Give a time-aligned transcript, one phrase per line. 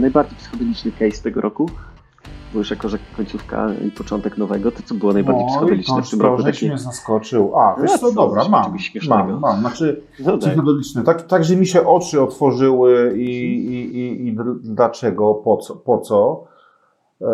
[0.00, 1.66] najbardziej psychodeliczny case tego roku?
[2.52, 6.02] Bo już jako, że końcówka i początek nowego, to co było najbardziej No psychodeliczne to
[6.02, 6.42] w tym roku?
[6.42, 7.58] żeś mnie zaskoczył.
[7.58, 8.72] A, wiesz A, co, co, dobra, mam,
[9.08, 9.60] mam, mam.
[9.60, 10.50] Znaczy, No daj.
[10.50, 11.02] psychodeliczny.
[11.02, 13.30] Tak, tak, że mi się oczy otworzyły i,
[13.66, 16.44] i, i, i dl- dlaczego, po co, po co.
[17.20, 17.26] E,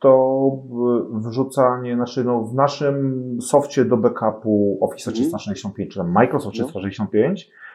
[0.00, 5.26] To w- wrzucanie, znaczy no, w naszym softie do backupu Office Mhm.
[5.26, 6.66] 365, czy tam Microsoft No.
[6.66, 7.65] 365, e,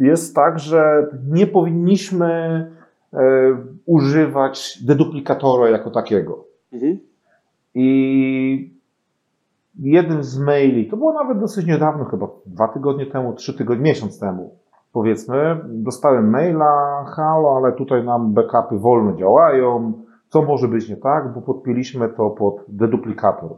[0.00, 2.26] jest tak, że nie powinniśmy
[3.12, 3.18] e,
[3.86, 6.44] używać deduplikatora jako takiego.
[6.72, 6.98] Mhm.
[7.74, 8.76] I
[9.78, 14.20] jeden z maili, to było nawet dosyć niedawno, chyba dwa tygodnie temu, trzy tygodnie, miesiąc
[14.20, 14.54] temu,
[14.92, 19.92] powiedzmy, dostałem maila, halo, ale tutaj nam backupy wolno działają,
[20.28, 23.50] co może być nie tak, bo podpięliśmy to pod deduplikator.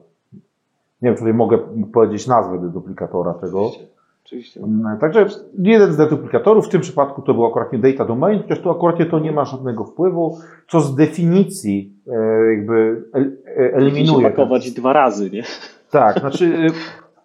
[1.02, 1.58] Nie wiem, czy tutaj mogę
[1.92, 3.66] powiedzieć nazwę deduplikatora tego.
[3.66, 3.97] Oczywiście.
[4.28, 4.60] Oczywiście.
[4.60, 5.26] Mm, Także
[5.58, 8.96] jeden z deduplikatorów, w tym przypadku to był akurat nie data domain, chociaż tu akurat
[9.10, 14.22] to nie ma żadnego wpływu, co z definicji e, jakby el- e, eliminuje.
[14.22, 15.42] ten- pakować dwa razy, nie?
[15.90, 16.70] tak, znaczy, y,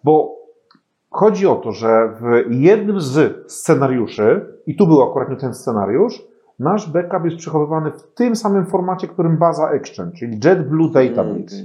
[0.04, 0.36] bo
[1.10, 6.22] chodzi o to, że w jednym z scenariuszy, i tu był akurat nie ten scenariusz,
[6.58, 11.56] nasz backup jest przechowywany w tym samym formacie, którym baza Exchange, czyli JetBlue Database.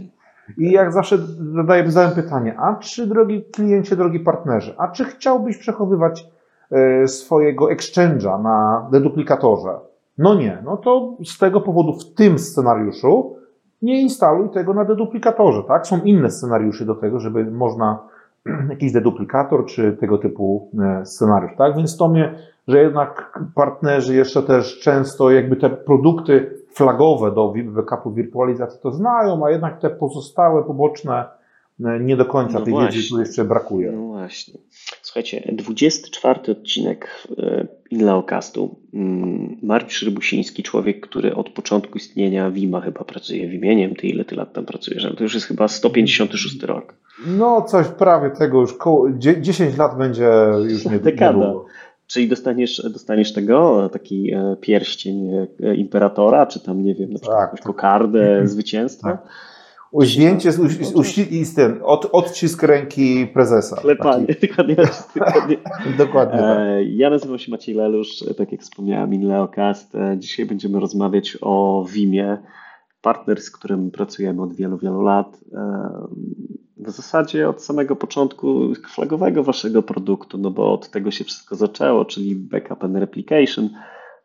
[0.58, 1.17] I jak zawsze
[1.55, 6.28] zadaję, zadałem pytanie, a czy drogi kliencie, drogi partnerze, a czy chciałbyś przechowywać
[6.72, 9.80] e, swojego exchange'a na deduplikatorze?
[10.17, 13.36] No nie, no to z tego powodu w tym scenariuszu
[13.81, 15.88] nie instaluj tego na deduplikatorze, tak?
[15.88, 18.00] Są inne scenariusze do tego, żeby można
[18.70, 21.75] jakiś deduplikator czy tego typu e, scenariusz, tak?
[21.77, 22.36] Więc to mnie,
[22.67, 29.45] że jednak partnerzy jeszcze też często jakby te produkty flagowe do backupu wirtualizacji to znają,
[29.45, 31.26] a jednak te pozostałe, poboczne
[31.86, 33.09] e, nie do końca No tej wiedzy właśnie.
[33.09, 33.92] tu jeszcze brakuje.
[33.92, 34.53] No właśnie.
[35.02, 38.76] Słuchajcie, 24 odcinek e, Inlaocastu.
[38.93, 43.95] Mm, Mariusz Rybusiński, człowiek, który od początku istnienia Wima chyba pracuje w imieniem.
[43.95, 45.05] Ty ile ty lat tam pracujesz?
[45.05, 46.93] Ale To już jest chyba 156 rok.
[47.27, 50.30] No coś prawie tego już, koło, dzie- 10 lat będzie
[50.70, 51.38] już nie, Dekada.
[51.39, 51.66] niedługo.
[52.09, 55.30] Czyli dostaniesz, dostaniesz tego, taki e, pierścień
[55.64, 57.47] e, imperatora, czy tam, nie wiem, na przykład Tak.
[57.47, 59.11] jakąś kokardę zwycięstwa.
[59.11, 59.27] Tak.
[59.92, 63.75] Uźnięcie, z, i z ten, od, odcisk ręki prezesa.
[63.75, 64.75] Klepanie, dokładnie.
[65.15, 65.58] dokładnie.
[66.05, 66.58] Dokładnie tak.
[66.59, 69.95] E, Ja nazywam się Maciej Lelusz, e, tak jak wspomniałem, InLeoCast.
[69.95, 72.37] E, Dzisiaj będziemy rozmawiać o Vimie,
[73.02, 75.37] partner, z którym pracujemy od wielu, wielu lat.
[76.80, 82.06] W zasadzie od samego początku flagowego waszego produktu, no bo od tego się wszystko zaczęło,
[82.06, 83.70] czyli Backup and Replication,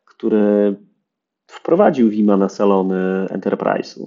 [0.05, 0.77] który
[1.47, 4.07] wprowadził Vima na salony Enterprise'u.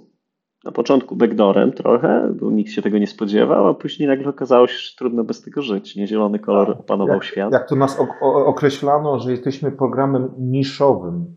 [0.64, 4.78] Na początku backdoorem trochę, bo nikt się tego nie spodziewał, a później nagle okazało się,
[4.78, 5.96] że trudno bez tego żyć.
[5.96, 7.54] Nie zielony kolor opanował Jak, świat.
[7.54, 11.36] jak to nas określano, że jesteśmy programem niszowym.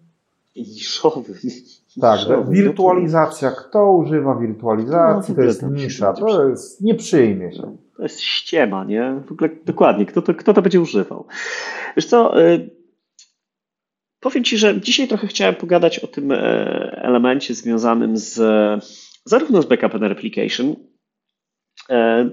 [0.56, 1.34] Niszowy.
[2.00, 3.50] Tak, wirtualizacja.
[3.50, 6.12] Kto używa wirtualizacji, No, to jest nisza.
[6.12, 7.76] To jest, nie przyjmie się.
[7.96, 9.22] To jest ściema, nie?
[9.28, 11.26] W ogóle dokładnie, kto to, kto to będzie używał?
[11.96, 12.70] Wiesz co, y,
[14.20, 16.36] powiem Ci, że dzisiaj trochę chciałem pogadać o tym e,
[17.02, 18.40] elemencie związanym z
[19.24, 20.74] zarówno z backup and replication,
[21.90, 22.30] e,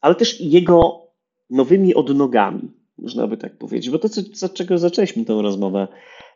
[0.00, 1.08] ale też jego
[1.50, 3.90] nowymi odnogami, można by tak powiedzieć.
[3.90, 5.88] Bo to, co, czego zaczęliśmy tę rozmowę,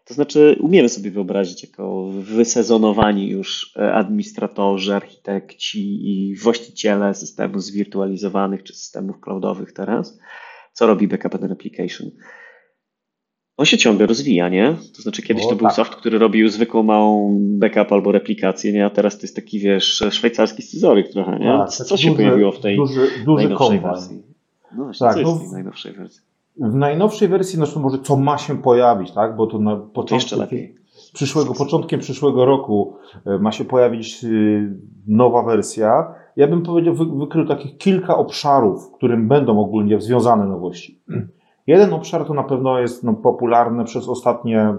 [0.04, 5.80] to znaczy umiemy sobie wyobrazić jako wysezonowani już e, administratorzy, architekci
[6.10, 10.18] i właściciele systemów zwirtualizowanych czy systemów cloudowych teraz,
[10.72, 12.10] co robi backup and replication.
[13.56, 14.76] On się ciągle rozwija, nie?
[14.96, 15.76] To znaczy kiedyś O, to był tak.
[15.76, 18.86] soft, który robił zwykłą małą backup albo replikację, nie?
[18.86, 21.46] A teraz to jest taki, wiesz, szwajcarski scyzoryk trochę, nie?
[21.58, 24.22] Tak, co się duży- pojawiło w tej duży, duży najnowszej wersji?
[24.76, 26.20] No właśnie, Tak, co jest no w tej najnowszej wersji?
[26.60, 29.36] W najnowszej wersji, to może co ma się pojawić, tak?
[29.36, 30.74] Bo to na początku jeszcze lepiej.
[31.14, 32.94] przyszłego, początkiem przyszłego roku
[33.26, 34.76] e, ma się pojawić y,
[35.06, 36.14] nowa wersja.
[36.37, 41.00] Ja bym powiedział, wy, wykrył takich kilka obszarów, w którym będą ogólnie związane nowości.
[41.66, 44.75] Jeden obszar to na pewno jest no, popularny przez ostatnie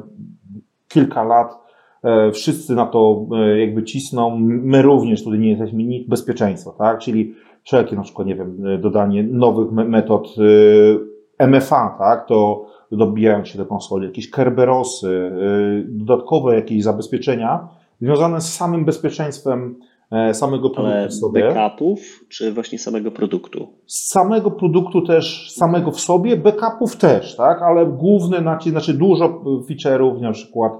[0.88, 1.58] kilka lat.
[2.04, 4.38] E, Wszyscy na to e, jakby cisną.
[4.40, 7.00] My również tutaj nie jesteśmy nic bezpieczeństwa, tak?
[7.00, 7.34] Czyli
[7.64, 12.28] wszelkie na przykład, nie wiem, e, dodanie nowych me- metod e, MFA, tak?
[12.28, 17.68] To dobijają się do konsoli, jakieś Kerberosy, y, dodatkowe jakieś zabezpieczenia
[18.02, 19.76] związane z samym bezpieczeństwem
[20.12, 21.54] e, samego produktu Ale sobie.
[21.54, 23.68] backupów, czy właśnie samego produktu?
[23.88, 27.62] Samego produktu też, samego w sobie, backupów też, tak?
[27.62, 30.74] Ale główny nacisk, znaczy dużo feature'ów, na przykład,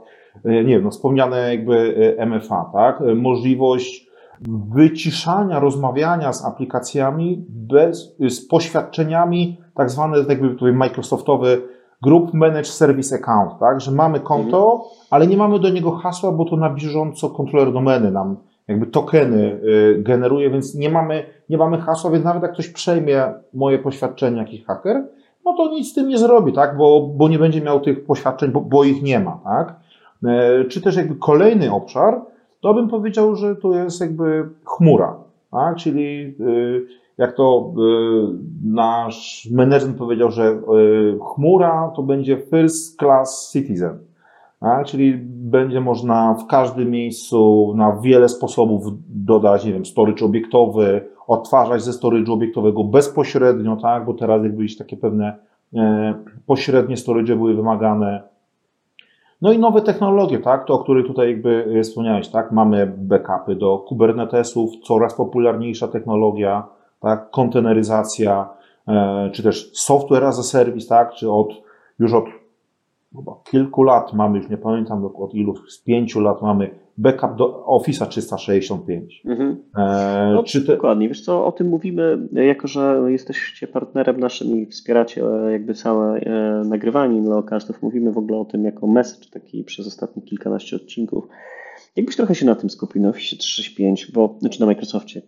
[0.46, 3.00] e, nie wiem, no wspomniane jakby e, MFA, tak?
[3.16, 4.08] Możliwość
[4.76, 11.62] wyciszania, rozmawiania z aplikacjami bez, z poświadczeniami, tak zwane jakby tutaj Microsoftowy
[12.02, 13.81] Group Manage Service Account, tak?
[13.81, 14.90] Że mamy konto, mhm.
[15.10, 18.38] ale nie mamy do niego hasła, bo to na bieżąco kontroler domeny nam
[18.68, 23.24] jakby tokeny y, generuje, więc nie mamy, nie mamy hasła, więc nawet jak ktoś przejmie
[23.54, 25.08] moje poświadczenie, jakiś haker,
[25.46, 26.78] no to nic z tym nie zrobi, tak?
[26.78, 29.76] Bo, bo nie będzie miał tych poświadczeń, bo, bo ich nie ma, tak?
[30.26, 32.22] E, czy też jakby kolejny obszar,
[32.62, 35.16] to bym powiedział, że to jest jakby chmura,
[35.52, 35.76] tak?
[35.76, 36.88] Czyli y,
[37.18, 40.62] jak to y, nasz menedżer powiedział, że
[41.36, 44.00] chmura to będzie first class citizen.
[44.86, 51.81] Czyli będzie można w każdym miejscu na wiele sposobów dodać, nie wiem, storage obiektowy, odtwarzać
[51.81, 54.06] ze storage obiektowego bezpośrednio, tak?
[54.06, 55.38] bo teraz jakby takie pewne
[55.75, 56.13] e,
[56.45, 58.24] pośrednie storage były wymagane.
[59.42, 60.66] No i nowe technologie, tak?
[60.66, 62.51] To, o których tutaj jakby wspomniałeś, tak?
[62.51, 66.63] Mamy backupy do Kubernetesów, coraz popularniejsza technologia,
[67.04, 67.30] tak?
[67.32, 68.50] Konteneryzacja,
[68.88, 71.14] e, czy też software as a service, tak?
[71.14, 71.50] Czy od,
[72.00, 72.26] już od
[73.16, 77.66] chyba kilku lat mamy, już nie pamiętam od ilu, z pięciu lat mamy backup do
[77.66, 79.22] Office'a 365.
[79.26, 79.58] Mhm.
[79.78, 80.74] E, no, czy te...
[80.74, 85.74] Dokładnie, wiesz co, o tym mówimy, jako że jesteście partnerem naszym i wspieracie e, jakby
[85.74, 86.22] całe
[86.66, 91.28] nagrywanie Neocastów, mówimy w ogóle o tym jako message taki przez ostatnie kilkanaście odcinków.
[91.96, 95.22] Jakbyś trochę się na tym skupił, na Office 365, bo, znaczy na Microsoftie,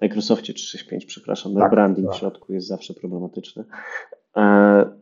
[0.00, 2.16] Microsoftie 365, przepraszam, tak, branding tak.
[2.16, 3.64] w środku jest zawsze problematyczny.
[4.36, 5.00] E,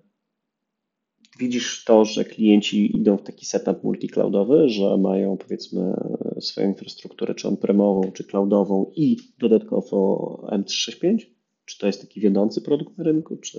[1.38, 5.94] widzisz to, że klienci idą w taki setup multicloudowy, że mają powiedzmy
[6.40, 11.18] swoją infrastrukturę czy on-premową, czy cloudową i dodatkowo M365?
[11.64, 13.58] Czy to jest taki wiodący produkt na rynku, czy...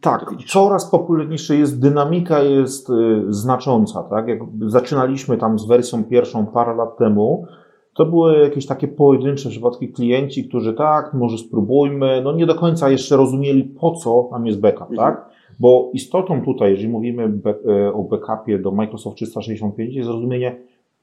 [0.00, 2.92] Tak, coraz popularniejsze jest, dynamika jest y,
[3.28, 4.28] znacząca, tak?
[4.28, 7.46] Jak zaczynaliśmy tam z wersją pierwszą parę lat temu,
[7.94, 12.90] to były jakieś takie pojedyncze przypadki klienci, którzy tak, może spróbujmy, no nie do końca
[12.90, 14.96] jeszcze rozumieli po co nam jest backup, mhm.
[14.98, 15.30] tak?
[15.60, 17.32] Bo istotą tutaj, jeżeli mówimy
[17.68, 20.56] e, o backupie do Microsoft 365, jest zrozumienie,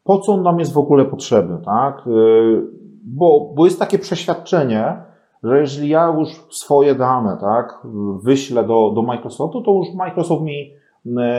[0.04, 2.08] po co on nam jest w ogóle potrzebny, tak?
[2.08, 2.12] E,
[3.04, 4.94] bo, bo jest takie przeświadczenie,
[5.44, 7.88] że jeżeli ja już swoje dane, tak,
[8.24, 10.72] wyślę do, do Microsoftu, to już Microsoft mi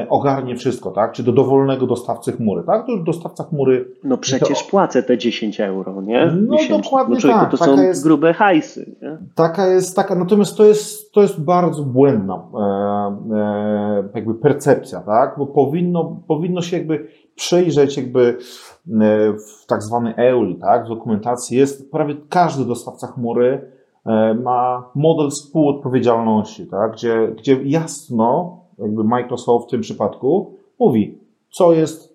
[0.08, 1.12] ogarnie wszystko, tak?
[1.12, 2.86] Czy do dowolnego dostawcy chmury, tak?
[2.86, 3.88] To już dostawca chmury.
[4.04, 4.70] No przecież to...
[4.70, 6.32] płacę te 10 euro, nie?
[6.48, 7.50] No dokładnie no, tak.
[7.50, 8.96] To taka są jest, grube hajsy.
[9.02, 9.18] Nie?
[9.34, 12.58] Taka jest, taka, natomiast to jest, to jest bardzo błędna e,
[13.36, 15.34] e, jakby percepcja, tak?
[15.38, 18.36] Bo powinno, powinno się jakby przejrzeć jakby e,
[19.32, 20.84] w tak zwany EUL, tak?
[20.84, 23.70] W dokumentacji jest prawie każdy dostawca chmury
[24.06, 26.92] e, ma model współodpowiedzialności, tak?
[26.92, 31.18] Gdzie, gdzie jasno jakby Microsoft w tym przypadku mówi,
[31.50, 32.14] co jest,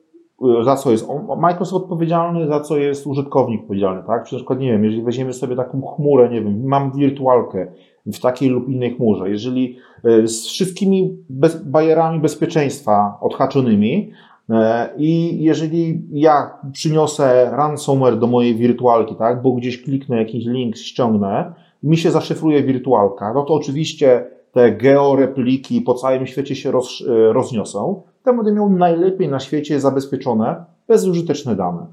[0.64, 1.08] za co jest
[1.38, 4.24] Microsoft odpowiedzialny, za co jest użytkownik odpowiedzialny, tak?
[4.24, 7.68] Przykład, nie wiem, jeżeli weźmiemy sobie taką chmurę, nie wiem, mam wirtualkę
[8.06, 14.12] w takiej lub innej chmurze, jeżeli e, z wszystkimi bez, bajerami bezpieczeństwa odhaczonymi,
[14.50, 20.78] e, i jeżeli ja przyniosę ransomware do mojej wirtualki, tak, bo gdzieś kliknę jakiś link,
[20.78, 21.54] ściągnę,
[21.84, 27.34] mi się zaszyfruje wirtualka, no to oczywiście te georepliki po całym świecie się roz, e,
[27.34, 31.86] rozniosą, to będę miał najlepiej na świecie zabezpieczone, bezużyteczne dane.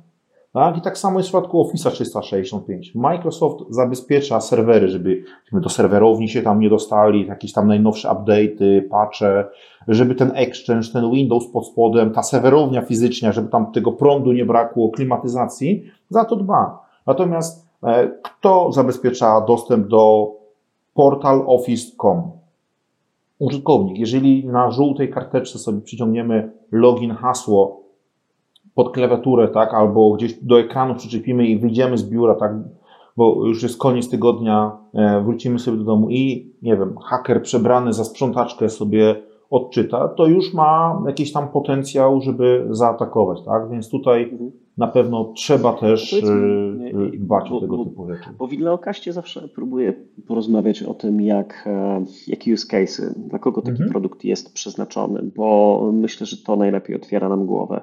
[0.53, 0.76] Tak?
[0.76, 2.94] I tak samo jest w przypadku Office 365.
[2.94, 9.44] Microsoft zabezpiecza serwery, żeby do serwerowni się tam nie dostali, jakieś tam najnowsze update'y, patche,
[9.89, 14.44] żeby ten exchange, ten Windows pod spodem, ta serwerownia fizyczna, żeby tam tego prądu nie
[14.44, 16.79] brakło, klimatyzacji, za to dba.
[17.06, 20.32] Natomiast e, kto zabezpiecza dostęp do
[20.94, 22.42] portaloffice.com?
[23.43, 23.99] Użytkownik.
[23.99, 27.82] Jeżeli na żółtej karteczce sobie przyciągniemy login, hasło
[28.75, 32.53] pod klawiaturę, tak, albo gdzieś do ekranu przyczepimy i wyjdziemy z biura, tak,
[33.17, 37.93] bo już jest koniec tygodnia, e, wrócimy sobie do domu i, nie wiem, haker przebrany
[37.93, 43.70] za sprzątaczkę sobie odczyta, to już ma jakiś tam potencjał, żeby zaatakować, tak?
[43.70, 44.51] Więc tutaj mhm.
[44.76, 48.31] Na pewno trzeba też y, y, dbać bo, o tego typu rzeczy.
[48.38, 49.93] Bo w Wideokaście zawsze próbuję
[50.26, 53.91] porozmawiać o tym, jak, e, jak use cases, dla kogo taki mhm.
[53.91, 57.81] produkt jest przeznaczony, bo myślę, że to najlepiej otwiera nam głowę.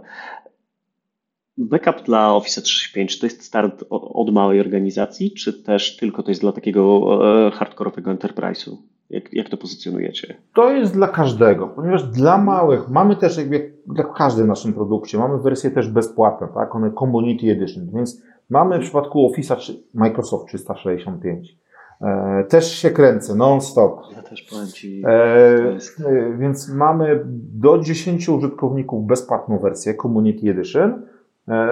[1.58, 6.32] Backup dla Office 365, czy to jest start od małej organizacji, czy też tylko to
[6.32, 7.02] jest dla takiego
[7.48, 8.78] e, hardkorowego enterprise'u?
[9.10, 10.36] Jak, jak to pozycjonujecie?
[10.54, 15.18] To jest dla każdego, ponieważ dla małych mamy też, jakby jak w każdym naszym produkcie,
[15.18, 16.76] mamy wersję też bezpłatną, tak?
[16.76, 21.58] One Community Edition, więc mamy w przypadku Office'a Microsoft 365.
[22.02, 24.02] E, też się kręcę non-stop.
[24.16, 25.04] Ja też powiem Ci.
[25.06, 26.02] E, jest...
[26.02, 27.22] E, więc mamy
[27.54, 31.02] do 10 użytkowników bezpłatną wersję Community Edition.
[31.48, 31.68] E,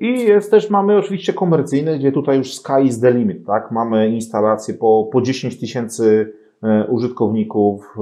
[0.00, 3.70] I jest też, mamy oczywiście komercyjne, gdzie tutaj już sky is the limit, tak?
[3.70, 6.32] Mamy instalacje po, po 10 tysięcy
[6.88, 7.96] użytkowników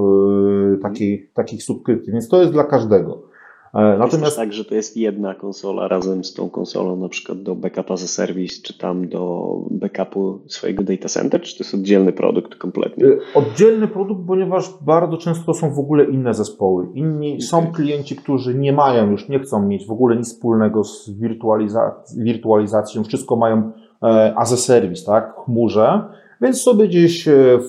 [0.81, 3.27] takiej, takich subskrypcji, więc to jest dla każdego.
[3.73, 7.55] Natomiast jest tak, że to jest jedna konsola razem z tą konsolą na przykład do
[7.55, 12.13] backup as a service, czy tam do backupu swojego data center, czy to jest oddzielny
[12.13, 13.05] produkt kompletnie?
[13.35, 16.87] Oddzielny produkt, ponieważ bardzo często są w ogóle inne zespoły.
[16.93, 17.41] Inni okay.
[17.41, 21.95] są klienci, którzy nie mają już, nie chcą mieć w ogóle nic wspólnego z wirtualiza
[22.17, 23.71] wirtualizacją, wszystko mają
[24.03, 26.03] e, as a service, tak, chmurze,
[26.41, 27.59] więc sobie gdzieś e,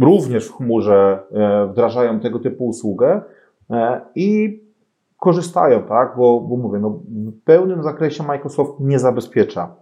[0.00, 3.22] również w chmurze e, wdrażają tego typu usługę
[4.14, 4.60] i
[5.20, 6.14] korzystają, tak?
[6.16, 9.76] Bo, bo mówię, no, w pełnym zakresie Microsoft nie zabezpiecza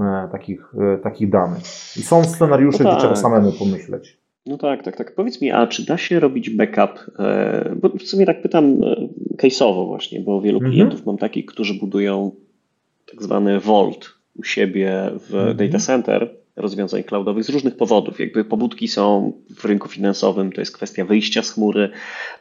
[0.00, 1.62] e, takich, e, takich danych.
[1.96, 2.98] I są scenariusze, no tak.
[2.98, 4.18] gdzie trzeba samemu pomyśleć.
[4.46, 5.14] No tak, tak, tak.
[5.14, 7.10] Powiedz mi, a czy da się robić backup?
[7.18, 10.72] E, bo w sumie tak pytam e, case'owo właśnie, bo wielu mhm.
[10.72, 12.30] klientów mam takich, którzy budują
[13.10, 15.56] tak zwany Vault u siebie w mhm.
[15.56, 18.20] data center rozwiązań cloudowych z różnych powodów.
[18.20, 21.90] Jakby pobudki są w rynku finansowym, to jest kwestia wyjścia z chmury,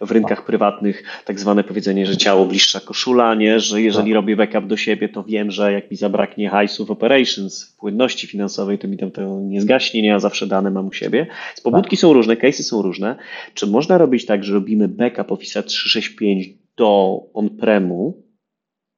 [0.02, 0.46] w rynkach tak.
[0.46, 3.60] prywatnych tak zwane powiedzenie, że ciało bliższa koszula, nie?
[3.60, 4.16] że jeżeli tak.
[4.16, 8.80] robię backup do siebie, to wiem, że jak mi zabraknie hajsu w operations, płynności finansowej,
[8.80, 11.26] to mi tam to nie zgaśnie, nie, ja zawsze dane mam u siebie.
[11.48, 12.02] Więc pobudki tak.
[12.02, 13.16] są różne, case'y są różne.
[13.54, 18.23] Czy można robić tak, że robimy backup Office 365 do on-premu,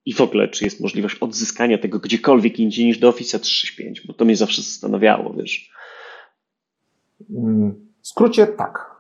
[0.06, 4.14] i w ogóle, czy jest możliwość odzyskania tego gdziekolwiek indziej niż do Office 365, bo
[4.14, 5.72] to mnie zawsze zastanawiało, wiesz.
[7.30, 8.96] Mm, w skrócie tak.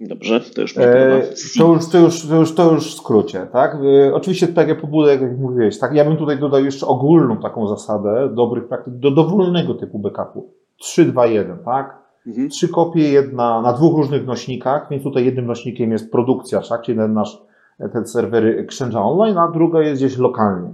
[0.00, 1.22] Dobrze, to już e,
[1.58, 3.74] to, już, to, już, to, już, to już w skrócie, tak?
[3.74, 5.94] E, oczywiście takie pobudek, jak mówiłeś, tak?
[5.94, 10.52] Ja bym tutaj dodał jeszcze ogólną taką zasadę dobrych praktyk do dowolnego typu backupu.
[10.76, 11.98] 3, 2, 1, tak?
[12.26, 12.48] Mhm.
[12.48, 16.82] Trzy kopie, jedna na dwóch różnych nośnikach, więc tutaj jednym nośnikiem jest produkcja, tak?
[16.82, 17.38] Czyli ten nasz
[17.92, 20.68] te serwery Exchange Online, a druga jest gdzieś lokalnie.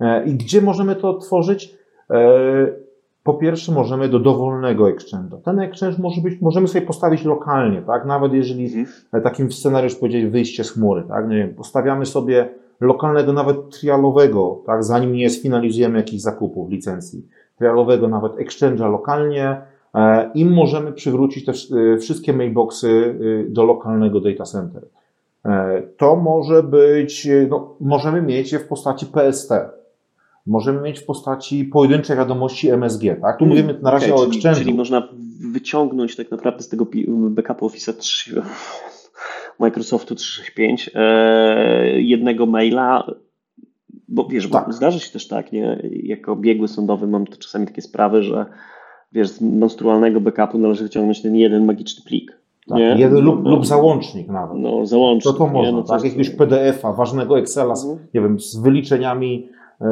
[0.00, 1.76] E, I gdzie możemy to tworzyć?
[2.10, 2.86] E,
[3.22, 5.40] po pierwsze, możemy do dowolnego Exchange'a.
[5.44, 8.06] Ten Exchange może być, możemy sobie postawić lokalnie, tak?
[8.06, 9.22] Nawet jeżeli mhm.
[9.22, 11.28] takim scenariusz powiedzieć wyjście z chmury, tak?
[11.28, 12.48] Nie wiem, postawiamy sobie
[12.80, 14.84] lokalnego, nawet trialowego, tak?
[14.84, 17.26] Zanim nie sfinalizujemy jakichś zakupów, licencji.
[17.58, 19.60] Trialowego, nawet Exchange'a lokalnie,
[19.94, 21.52] e, i możemy przywrócić te
[21.98, 24.82] wszystkie mailboxy do lokalnego data center.
[25.46, 29.50] E, to może być, no, możemy mieć je w postaci PST.
[30.46, 33.38] Możemy mieć w postaci pojedynczej wiadomości MSG, tak?
[33.38, 34.58] Tu hmm, mówimy na razie okay, o Exchange.
[34.58, 35.08] Czyli można
[35.52, 36.86] wyciągnąć tak naprawdę z tego
[37.30, 38.42] backupu Office 3,
[39.60, 43.10] Microsoftu 365 e, jednego maila,
[44.08, 44.66] bo wiesz, tak.
[44.66, 45.88] bo zdarza się też tak, nie?
[45.92, 48.46] Jako biegły sądowy mam czasami takie sprawy, że
[49.12, 52.38] wiesz, z monstrualnego backupu należy wyciągnąć ten jeden magiczny plik.
[52.68, 52.96] Tak, nie?
[52.98, 54.58] Jeden lub, no, lub załącznik nawet.
[54.58, 55.34] No, załącznik.
[55.34, 56.04] To to można, no, tak?
[56.04, 58.08] Jakiegoś PDF-a, ważnego Excela, z, mhm.
[58.14, 59.48] nie wiem, z wyliczeniami
[59.80, 59.86] e,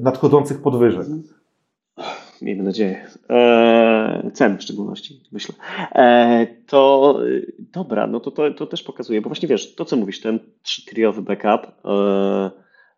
[0.00, 1.00] nadchodzących podwyżek.
[1.00, 1.22] Mhm.
[2.42, 3.06] Miejmy nadzieję.
[3.30, 5.54] E, cen w szczególności, myślę.
[5.94, 7.18] E, to
[7.58, 11.22] dobra, no to, to, to też pokazuje, bo właśnie wiesz, to co mówisz, ten trzytriowy
[11.22, 12.50] backup e,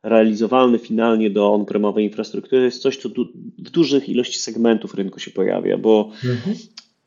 [0.03, 3.25] realizowalny finalnie do on-premowej infrastruktury jest coś, co du
[3.59, 6.57] w dużych ilości segmentów rynku się pojawia, bo mhm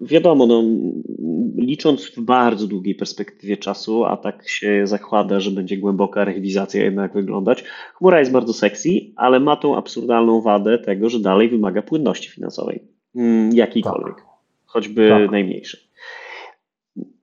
[0.02, 0.64] wiadomo, no,
[1.56, 7.14] licząc w bardzo długiej perspektywie czasu, a tak się zakłada, że będzie głęboka rewizacja jednak
[7.14, 7.64] wyglądać,
[7.94, 12.84] chmura jest bardzo sexy, ale ma tą absurdalną wadę tego, że dalej wymaga płynności finansowej.
[13.16, 14.26] Mm, jakiejkolwiek, tak.
[14.66, 15.32] choćby tak.
[15.32, 15.82] najmniejszej.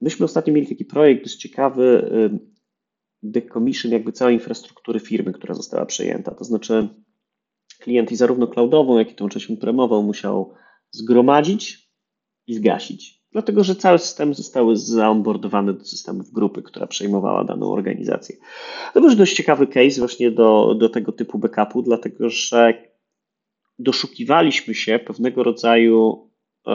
[0.01, 2.09] Myśmy ostatnio mieli taki projekt dość ciekawy,
[3.23, 6.31] decommission jakby całej infrastruktury firmy, która została przejęta.
[6.31, 6.87] To znaczy
[7.79, 10.53] klient i zarówno cloudową, jak i tą część premową musiał
[10.91, 11.86] zgromadzić
[12.47, 13.17] i zgasić.
[13.31, 18.35] Dlatego, że całe systemy zostały zaonboardowane do systemów grupy, która przejmowała daną organizację.
[18.93, 22.73] To był dość ciekawy case właśnie do, do tego typu backupu, dlatego że
[23.79, 26.29] doszukiwaliśmy się pewnego rodzaju
[26.67, 26.71] e,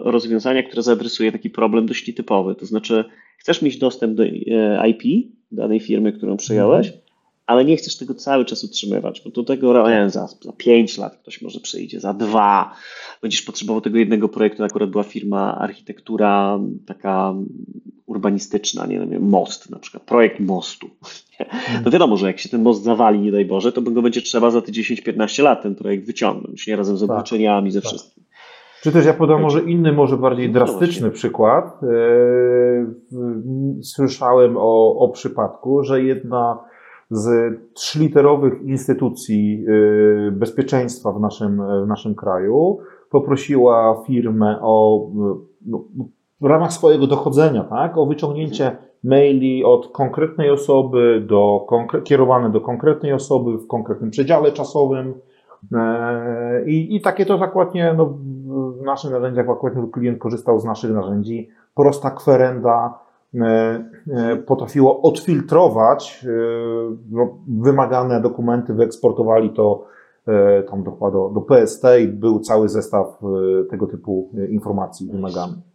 [0.00, 2.54] rozwiązania, które zaadresuje taki problem dość nietypowy.
[2.54, 3.04] To znaczy,
[3.38, 7.03] chcesz mieć dostęp do e, IP danej firmy, którą przejąłeś, mhm
[7.46, 11.16] ale nie chcesz tego cały czas utrzymywać, bo do tego nie, za, za 5 lat
[11.16, 12.74] ktoś może przyjdzie, za dwa
[13.22, 17.34] będziesz potrzebował tego jednego projektu, akurat była firma architektura taka
[18.06, 20.90] urbanistyczna, nie wiem, most na przykład, projekt mostu.
[21.84, 24.50] To wiadomo, że jak się ten most zawali, nie daj Boże, to go będzie trzeba
[24.50, 27.10] za te 10-15 lat ten projekt wyciągnąć, nie razem z tak.
[27.10, 27.88] obliczeniami, ze tak.
[27.88, 28.24] wszystkim.
[28.82, 31.80] Czy też ja podam może inny, może bardziej no drastyczny przykład.
[31.82, 31.86] E,
[33.82, 36.58] słyszałem o, o przypadku, że jedna
[37.10, 42.78] z trzyliterowych instytucji y, bezpieczeństwa w naszym, w naszym kraju
[43.10, 45.06] poprosiła firmę o,
[45.66, 45.84] no,
[46.40, 51.66] w ramach swojego dochodzenia, tak, o wyciągnięcie maili od konkretnej osoby do,
[52.04, 55.14] kierowane do konkretnej osoby w konkretnym przedziale czasowym.
[55.72, 58.06] E, I, i takie to zakładnie, no,
[58.80, 63.03] w naszych narzędziach akurat klient korzystał z naszych narzędzi, prosta kwerenda
[64.46, 66.26] potrafiło odfiltrować
[67.10, 69.86] no, wymagane dokumenty, wyeksportowali to
[70.70, 73.06] tam do, do, PST i był cały zestaw
[73.70, 75.74] tego typu informacji wymaganych.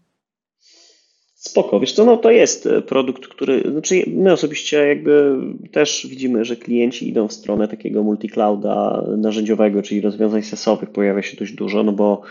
[1.40, 5.36] Spoko, wiesz co, no to jest e, produkt, który, znaczy my osobiście jakby
[5.72, 11.38] też widzimy, że klienci idą w stronę takiego multiclouda narzędziowego, czyli rozwiązań sesowych pojawia się
[11.38, 12.22] dość dużo, no bo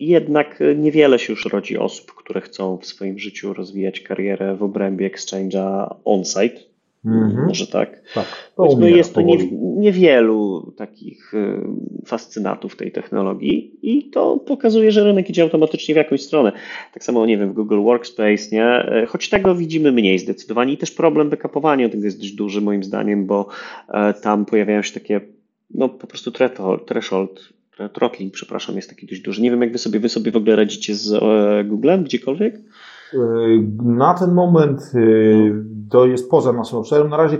[0.00, 5.10] jednak niewiele się już rodzi osób, które chcą w swoim życiu rozwijać karierę w obrębie
[5.10, 6.60] exchange'a on-site,
[7.04, 7.46] Mhm.
[7.46, 8.02] Może tak.
[8.14, 8.26] tak
[8.56, 11.60] to umiera, jest to nie, niewielu takich y,
[12.06, 16.52] fascynatów tej technologii i to pokazuje, że rynek idzie automatycznie w jakąś stronę.
[16.94, 18.92] Tak samo, nie wiem, w Google Workspace, nie?
[19.02, 22.84] Y, choć tego widzimy mniej zdecydowanie i też problem backupowania tego jest dość duży moim
[22.84, 23.48] zdaniem, bo
[23.88, 25.20] e, tam pojawiają się takie,
[25.74, 26.32] no po prostu
[26.86, 27.38] threshold,
[27.92, 29.42] throttling, przepraszam, jest taki dość duży.
[29.42, 32.54] Nie wiem, jak wy sobie, wy sobie w ogóle radzicie z e, Googlem gdziekolwiek?
[33.14, 33.18] Y,
[33.84, 34.92] na ten moment
[35.90, 37.08] to jest poza naszym obszarem.
[37.08, 37.38] Na razie,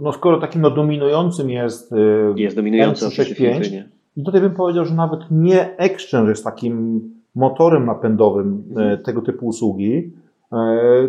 [0.00, 1.94] no skoro takim no dominującym jest,
[2.36, 3.82] jest dominujący MC65,
[4.16, 7.00] i tutaj bym powiedział, że nawet nie Exchange jest takim
[7.34, 9.02] motorem napędowym mhm.
[9.02, 10.12] tego typu usługi,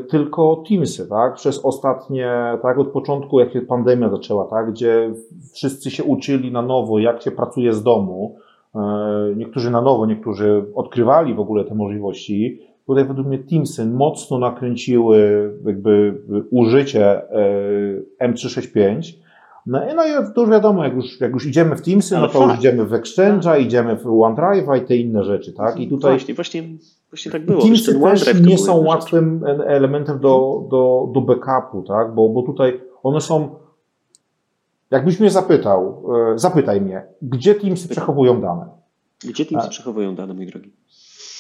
[0.10, 1.34] tylko Teamsy, tak?
[1.34, 2.32] Przez ostatnie,
[2.62, 5.14] tak, od początku, jak się pandemia zaczęła, tak, gdzie
[5.54, 8.36] wszyscy się uczyli na nowo, jak się pracuje z domu,
[9.36, 12.60] niektórzy na nowo, niektórzy odkrywali w ogóle te możliwości,
[12.92, 16.22] Tutaj według mnie Teamsy mocno nakręciły jakby
[16.52, 17.30] użycie
[18.20, 19.14] e, M365.
[19.66, 22.48] No, no i to już wiadomo, jak już, jak już idziemy w Teamsy, no to
[22.48, 25.80] już idziemy w Exchange'a, idziemy w OneDrive'a i te inne rzeczy, tak?
[25.80, 26.64] I tutaj właśnie, właśnie,
[27.10, 27.62] właśnie tak było.
[27.62, 32.14] Teamsy też nie są łatwym elementem do, do, do backupu, tak?
[32.14, 33.56] Bo, bo tutaj one są
[34.92, 36.04] Jakbyś mnie zapytał,
[36.34, 38.66] e, zapytaj mnie, gdzie Teamsy przechowują dane?
[39.24, 40.72] Gdzie Teamsy przechowują dane, mój drogi?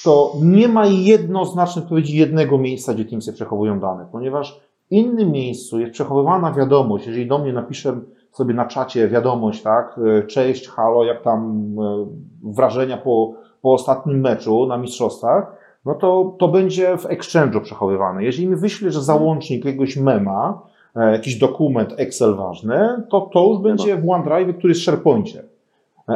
[0.04, 5.92] to nie ma jednoznacznej odpowiedzi jednego miejsca, gdzie Teamsy przechowują dane, ponieważ innym miejscu jest
[5.92, 8.00] przechowywana wiadomość, jeżeli do mnie napiszę
[8.32, 12.06] sobie na czacie wiadomość, tak, e, cześć, halo, jak tam e,
[12.44, 18.24] wrażenia po, po ostatnim meczu na mistrzostwach, no to to będzie w Exchange'u przechowywane.
[18.24, 20.62] Jeżeli mi wyślesz załącznik jakiegoś mema,
[20.96, 25.44] e, jakiś dokument Excel ważny, to to już będzie w OneDrive, który jest w SharePointie.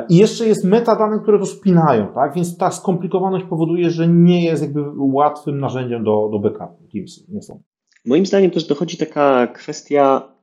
[0.09, 2.33] I jeszcze jest metadane, które to spinają, tak?
[2.33, 6.83] Więc ta skomplikowaność powoduje, że nie jest jakby łatwym narzędziem do, do backupu.
[6.93, 7.59] Teams nie są.
[8.05, 10.33] Moim zdaniem też dochodzi taka kwestia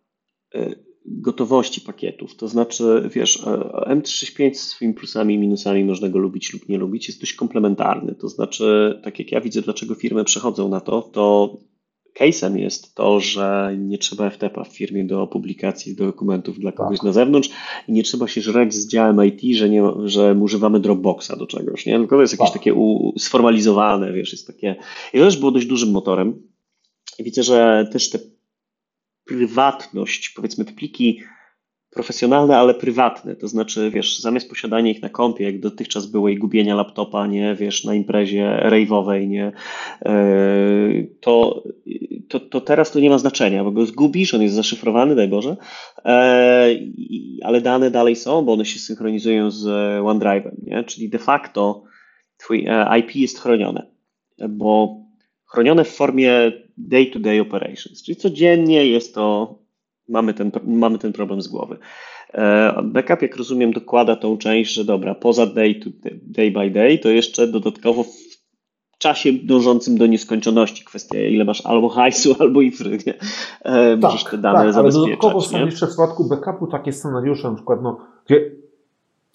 [0.55, 0.75] e,
[1.07, 2.37] gotowości pakietów.
[2.37, 3.51] To znaczy, wiesz, e,
[3.95, 8.15] M365 z swoimi plusami i minusami można go lubić lub nie lubić, jest dość komplementarny.
[8.15, 11.57] To znaczy, tak jak ja widzę, dlaczego firmy przechodzą na to, to
[12.21, 17.05] case'em jest to, że nie trzeba FTP w firmie do publikacji dokumentów dla kogoś tak.
[17.05, 17.51] na zewnątrz
[17.89, 21.87] i nie trzeba się żreć z działem IT, że, nie, że używamy Dropboxa do czegoś,
[21.87, 21.99] nie?
[21.99, 22.59] Tylko to jest jakieś tak.
[22.59, 24.77] takie u, sformalizowane, wiesz, jest takie...
[25.15, 26.52] I to też było dość dużym motorem.
[27.23, 28.19] Widzę, że też te
[29.25, 31.21] prywatność, powiedzmy, te pliki
[31.93, 33.37] profesjonalne, ale prywatne.
[33.37, 37.55] To znaczy, wiesz, zamiast posiadania ich na kompie, jak dotychczas było i gubienia laptopa, nie,
[37.55, 39.53] wiesz, na imprezie rave'owej, nie,
[40.05, 40.13] e,
[41.21, 41.63] to,
[42.29, 45.57] to, to teraz to nie ma znaczenia, bo go zgubisz, on jest zaszyfrowany, daj Boże,
[46.05, 46.69] e,
[47.43, 49.65] ale dane dalej są, bo one się synchronizują z
[50.03, 51.85] OneDrive'em, nie, czyli de facto
[52.37, 53.87] twój e, IP jest chronione,
[54.49, 55.03] bo
[55.47, 56.53] chronione w formie
[56.89, 59.55] day-to-day -day operations, czyli codziennie jest to
[60.09, 61.79] mamy ten, mamy ten problem z głowy.
[62.35, 65.91] E, backup, jak rozumiem, dokłada tą część, że dobra, poza day, to
[66.23, 71.89] day by day, to jeszcze dodatkowo w czasie dążącym do nieskończoności kwestia, ile masz albo
[71.89, 73.15] hajsu, albo ifry, nie?
[73.61, 75.09] E, tak, możesz te dane tak, zabezpieczać.
[75.09, 78.51] Ale dodatkowo są jeszcze w przypadku backupu takie scenariusze, na przykład, no, gdzie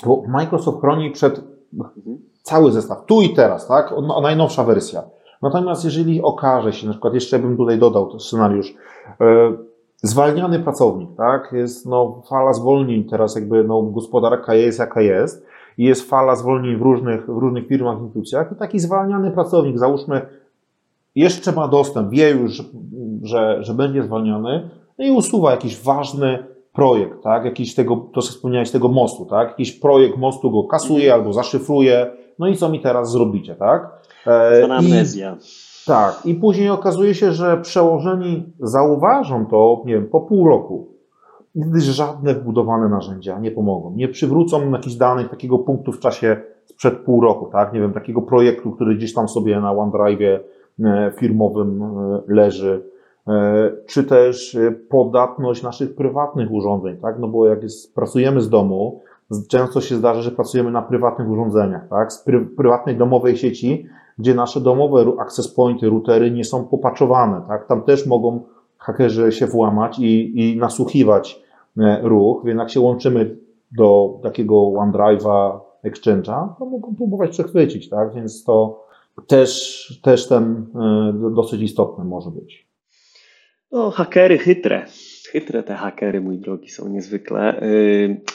[0.05, 1.41] bo Microsoft chroni przed
[1.73, 2.17] mhm.
[2.43, 3.91] cały zestaw, tu i teraz, tak?
[3.91, 5.03] O, najnowsza wersja.
[5.41, 8.75] Natomiast jeżeli okaże się, na przykład jeszcze bym tutaj dodał ten scenariusz,
[9.19, 9.57] yy,
[10.01, 11.49] zwalniany pracownik, tak?
[11.51, 15.45] Jest no, fala zwolnień, teraz jakby no, gospodarka jest jaka jest
[15.77, 20.21] i jest fala zwolnień w różnych, w różnych firmach, instytucjach i taki zwalniany pracownik, załóżmy,
[21.15, 22.63] jeszcze ma dostęp, wie już,
[23.23, 24.69] że, że będzie zwalniany
[24.99, 27.45] no i usuwa jakiś ważny projekt, tak?
[27.45, 29.49] Jakiś tego, to co wspomniałeś, tego mostu, tak?
[29.49, 33.89] Jakiś projekt mostu go kasuje albo zaszyfruje, no i co mi teraz zrobicie, tak?
[34.27, 35.35] E, amnezja.
[35.35, 40.87] I, tak, i później okazuje się, że przełożeni zauważą to, nie wiem, po pół roku,
[41.55, 43.93] gdyż żadne wbudowane narzędzia nie pomogą.
[43.95, 47.73] Nie przywrócą jakichś danych takiego punktu w czasie sprzed pół roku, tak?
[47.73, 50.21] Nie wiem, takiego projektu, który gdzieś tam sobie na OneDrive
[50.79, 52.83] e, firmowym e, leży,
[53.85, 54.57] czy też
[54.89, 57.19] podatność naszych prywatnych urządzeń, tak?
[57.19, 59.01] No bo jak jest, pracujemy z domu,
[59.49, 62.13] często się zdarza, że pracujemy na prywatnych urządzeniach, tak?
[62.13, 63.87] Z pry, prywatnej domowej sieci
[64.19, 67.67] gdzie nasze domowe access pointy, routery nie są popaczowane, tak?
[67.67, 68.43] Tam też mogą
[68.77, 71.41] hakerzy się włamać i, i nasłuchiwać
[71.77, 73.35] e, ruch, więc jak się łączymy
[73.71, 78.13] do takiego OneDrive'a, Exchange'a, to mogą próbować przechwycić, tak?
[78.13, 78.85] Więc to
[79.27, 82.67] też, też ten e, dosyć istotne może być.
[83.71, 84.85] No, hakery chytre.
[85.31, 87.61] Chytre te hakery, mój drogi, są niezwykle.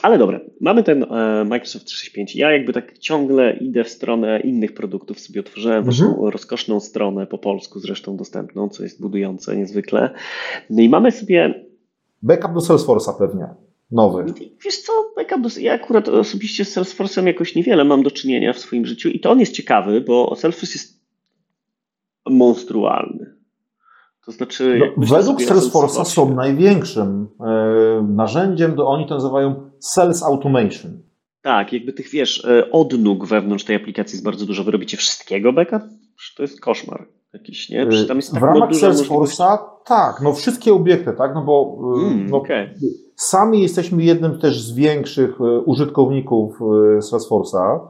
[0.02, 2.36] Ale dobra, mamy ten e, Microsoft 365.
[2.36, 5.20] Ja jakby tak ciągle idę w stronę innych produktów.
[5.20, 6.14] Sobie otworzyłem mhm.
[6.28, 10.10] rozkoszną stronę po polsku, zresztą dostępną, co jest budujące niezwykle.
[10.70, 11.66] No i mamy sobie.
[12.22, 13.46] Backup do Salesforce'a pewnie.
[13.90, 14.24] Nowy.
[14.64, 18.58] Wiesz co, backup do, ja akurat osobiście z Salesforce'em jakoś niewiele mam do czynienia w
[18.58, 21.02] swoim życiu i to on jest ciekawy, bo Salesforce jest
[22.26, 23.41] monstrualny.
[24.26, 24.80] To znaczy.
[24.96, 31.02] No, według Salesforce'a są największym e, narzędziem, to oni to nazywają Sales Automation.
[31.42, 34.64] Tak, jakby tych wiesz, e, odnóg wewnątrz tej aplikacji jest bardzo dużo.
[34.64, 35.82] Wy robicie wszystkiego backup?
[36.36, 37.86] To jest koszmar jakiś, nie?
[37.86, 42.06] Przecież tam jest tak w ramach Salesforce'a tak, no wszystkie obiekty, tak, no bo e,
[42.06, 42.74] mm, no, okay.
[43.16, 46.58] sami jesteśmy jednym też z większych użytkowników
[46.98, 47.80] Salesforce'a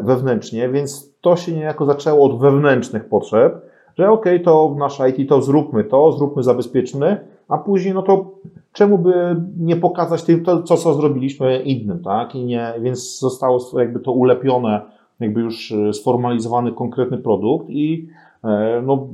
[0.00, 3.67] wewnętrznie, więc to się niejako zaczęło od wewnętrznych potrzeb
[3.98, 8.30] że ok, to nasz IT to zróbmy to, zróbmy, zabezpieczmy, a później no to
[8.72, 12.34] czemu by nie pokazać tym, to, co, co zrobiliśmy innym, tak?
[12.34, 14.80] I nie, więc zostało jakby to ulepione,
[15.20, 18.08] jakby już e, sformalizowany konkretny produkt i
[18.44, 19.08] e, no,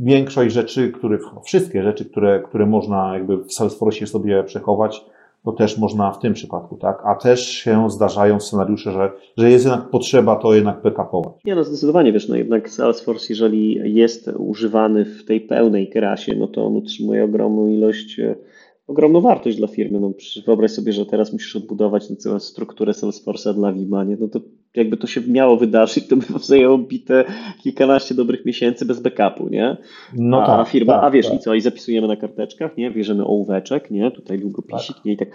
[0.00, 5.04] większość rzeczy, które, wszystkie rzeczy, które, które można jakby w Salesforce sobie przechować,
[5.44, 7.02] to też można w tym przypadku, tak?
[7.04, 11.32] A też się zdarzają scenariusze, że, że jest jednak potrzeba to jednak backupować.
[11.44, 16.46] Nie, no zdecydowanie, wiesz, no jednak Salesforce, jeżeli jest używany w tej pełnej krasie, no
[16.46, 18.34] to on utrzymuje ogromną ilość e,
[18.86, 20.00] ogromną wartość dla firmy.
[20.00, 20.12] No,
[20.46, 24.16] wyobraź sobie, że teraz musisz odbudować całą strukturę Salesforce'a dla Vima, nie?
[24.20, 24.40] no to
[24.76, 27.24] jakby to się miało wydarzyć, to by zajęło bite
[27.62, 29.76] kilkanaście dobrych miesięcy bez backupu, nie?
[30.16, 31.36] No a, tak, firma, tak, a wiesz, tak.
[31.36, 32.90] i co, i zapisujemy na karteczkach, nie?
[32.90, 34.10] Bierzemy ołóweczek, nie?
[34.10, 35.04] Tutaj długopisik, tak.
[35.04, 35.12] nie?
[35.12, 35.28] I tak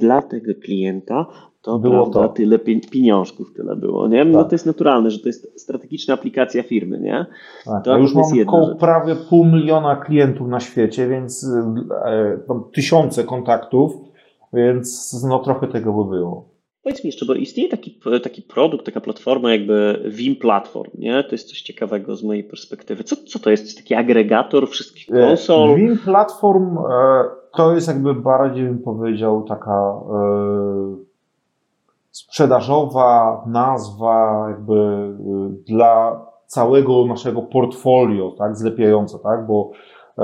[0.00, 1.26] dla tego klienta
[1.62, 2.34] to było prawda, to.
[2.34, 2.58] tyle
[2.90, 4.24] pieniążków tyle było, nie?
[4.24, 4.48] No tak.
[4.48, 7.26] to jest naturalne, że to jest strategiczna aplikacja firmy, nie?
[7.64, 7.84] Tak.
[7.84, 11.46] To, już mam około prawie pół miliona klientów na świecie, więc
[12.04, 12.38] e,
[12.72, 13.92] tysiące kontaktów,
[14.52, 16.49] więc no trochę tego by było.
[16.82, 21.24] Powiedz mi jeszcze, bo istnieje taki, taki produkt, taka platforma jakby Vim Platform, nie?
[21.24, 23.04] To jest coś ciekawego z mojej perspektywy.
[23.04, 23.62] Co, co to jest?
[23.62, 25.76] To jest taki agregator wszystkich e, konsol?
[25.76, 27.24] Vim Platform e,
[27.56, 29.94] to jest jakby bardziej bym powiedział taka
[32.10, 35.08] sprzedażowa nazwa jakby
[35.66, 39.70] dla całego naszego portfolio, tak, zlepiająca, tak, bo,
[40.18, 40.22] e,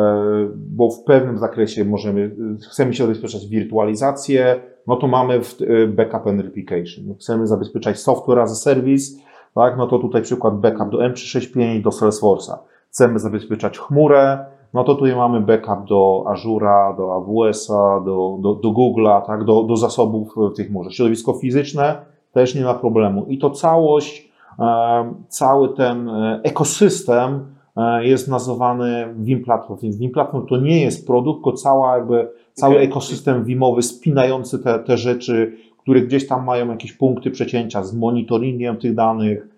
[0.56, 2.36] bo w pewnym zakresie możemy,
[2.70, 7.14] chcemy się zabezpieczać wirtualizację, no to mamy w y, backup and replication.
[7.20, 9.12] Chcemy zabezpieczać software as a service,
[9.54, 12.58] tak, no to tutaj przykład backup do M365, do Salesforce'a.
[12.90, 18.68] Chcemy zabezpieczać chmurę, no to tutaj mamy backup do Azura, do AWS-a, do, do, do
[18.68, 20.90] Google'a, tak, do, do zasobów tych może.
[20.90, 21.96] Środowisko fizyczne
[22.32, 23.26] też nie ma problemu.
[23.28, 27.55] I to całość, e, cały ten e, ekosystem e,
[28.00, 29.80] jest nazywany Vim Platform.
[29.80, 32.86] Więc Vim Platform to nie jest produkt, tylko cała jakby, cały okay.
[32.86, 38.76] ekosystem Vimowy spinający te, te rzeczy, które gdzieś tam mają jakieś punkty przecięcia z monitoringiem
[38.76, 39.48] tych danych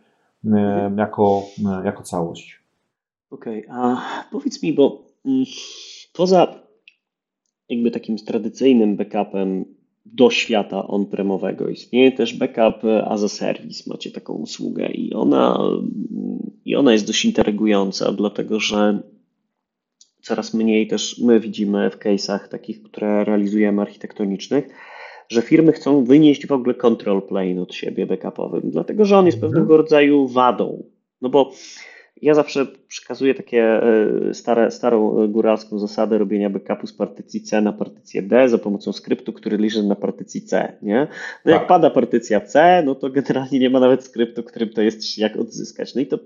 [0.96, 1.42] jako,
[1.84, 2.60] jako całość.
[3.30, 4.02] Okej, okay, a
[4.32, 5.44] powiedz mi, bo mm,
[6.12, 6.54] poza
[7.68, 9.64] jakby takim tradycyjnym backupem
[10.06, 13.90] do świata on-premowego istnieje też backup as a service.
[13.90, 15.58] Macie taką usługę i ona,
[16.68, 19.02] i ona jest dość interagująca, dlatego że
[20.22, 24.68] coraz mniej też my widzimy w case'ach takich, które realizujemy architektonicznych,
[25.28, 29.38] że firmy chcą wynieść w ogóle control plane od siebie backupowym, dlatego że on jest
[29.38, 29.52] mhm.
[29.52, 30.84] pewnego rodzaju wadą.
[31.20, 31.52] No bo
[32.22, 37.72] ja zawsze przekazuję takie e, stare, starą góralską zasadę robienia backupu z partycji C na
[37.72, 40.72] partycję D za pomocą skryptu, który liczy na partycji C.
[40.82, 41.06] Nie?
[41.44, 41.68] No jak tak.
[41.68, 45.94] pada partycja C, no to generalnie nie ma nawet skryptu, którym to jest jak odzyskać.
[45.94, 46.18] No i to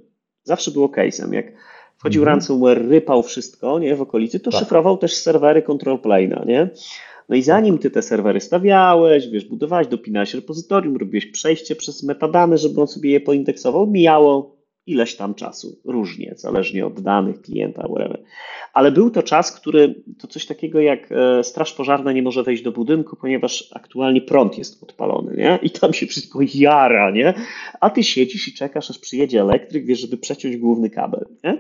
[0.44, 1.32] zawsze było case'em.
[1.32, 1.46] Jak
[1.96, 2.34] wchodził mhm.
[2.34, 4.60] ransomware, rypał wszystko nie, w okolicy, to tak.
[4.60, 6.70] szyfrował też serwery control plane'a, nie?
[7.28, 12.58] No i zanim ty te serwery stawiałeś, wiesz, budowałeś, dopinałeś repozytorium, robiłeś przejście przez metadane,
[12.58, 18.22] żeby on sobie je poindeksował, mijało ileś tam czasu, różnie, zależnie od danych klienta, whatever.
[18.72, 22.62] Ale był to czas, który to coś takiego jak e, straż pożarna nie może wejść
[22.62, 25.58] do budynku, ponieważ aktualnie prąd jest odpalony, nie?
[25.62, 27.34] I tam się wszystko jara, nie?
[27.80, 31.58] A ty siedzisz i czekasz, aż przyjedzie elektryk, wiesz, żeby przeciąć główny kabel, nie?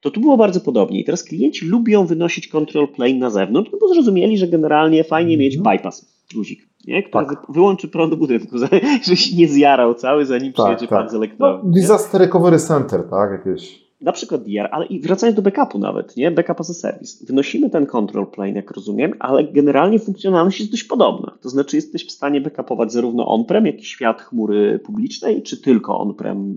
[0.00, 1.00] To tu było bardzo podobnie.
[1.00, 5.36] I teraz klienci lubią wynosić control plane na zewnątrz, no bo zrozumieli, że generalnie fajnie
[5.36, 5.76] mieć mhm.
[5.76, 6.73] bypass, guzik.
[6.86, 7.02] Nie?
[7.02, 7.46] który tak.
[7.48, 8.58] wyłączy prąd budynku,
[9.04, 10.98] żebyś nie zjarał cały, zanim tak, przyjedzie tak.
[10.98, 11.68] pan z elektrowni.
[11.68, 13.30] No, disaster Recovery Center, tak?
[13.30, 16.30] Jakieś na przykład DR, ale i wracając do backupu nawet, nie?
[16.30, 17.26] Backup as a service.
[17.26, 21.38] Wynosimy ten control plane, jak rozumiem, ale generalnie funkcjonalność jest dość podobna.
[21.40, 25.98] To znaczy jesteś w stanie backupować zarówno on-prem, jak i świat chmury publicznej, czy tylko
[25.98, 26.56] on-prem?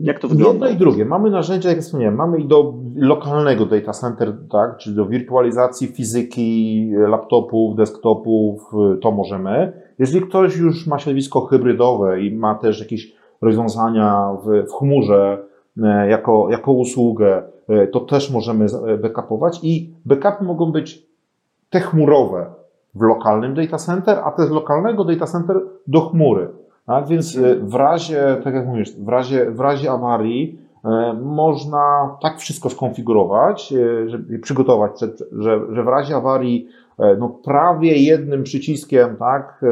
[0.00, 0.66] Jak to wygląda?
[0.66, 1.04] Jedno i drugie.
[1.04, 4.76] Mamy narzędzia, jak wspomniałem, mamy i do lokalnego data center, tak?
[4.76, 8.70] czyli do wirtualizacji fizyki laptopów, desktopów,
[9.02, 9.72] to możemy.
[9.98, 15.46] Jeżeli ktoś już ma środowisko hybrydowe i ma też jakieś rozwiązania w, w chmurze,
[15.82, 21.06] E, jako, jako usługę, e, to też możemy e, backupować i backupy mogą być
[21.70, 22.46] te chmurowe
[22.94, 26.48] w lokalnym data center, a te z lokalnego data center do chmury.
[26.86, 27.08] Tak?
[27.08, 30.58] Więc w razie, tak jak mówisz, w razie, w razie awarii
[31.22, 33.74] można tak wszystko skonfigurować,
[34.06, 35.00] żeby przygotować,
[35.32, 36.68] że, że w razie awarii
[37.18, 39.64] no prawie jednym przyciskiem, tak,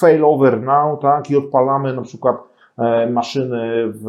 [0.00, 2.36] fail over now, tak, i odpalamy na przykład
[2.78, 4.06] E, maszyny w,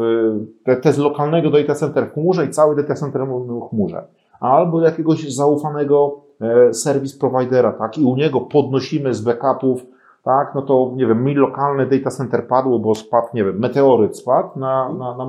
[0.64, 4.02] te, te z lokalnego data center w chmurze i cały data center w chmurze.
[4.40, 9.86] Albo jakiegoś zaufanego e, serwis providera, tak, i u niego podnosimy z backupów,
[10.24, 14.16] tak, no to nie wiem, mi lokalne data center padło, bo spadł, nie wiem, meteoryt
[14.16, 15.24] spadł na, na, na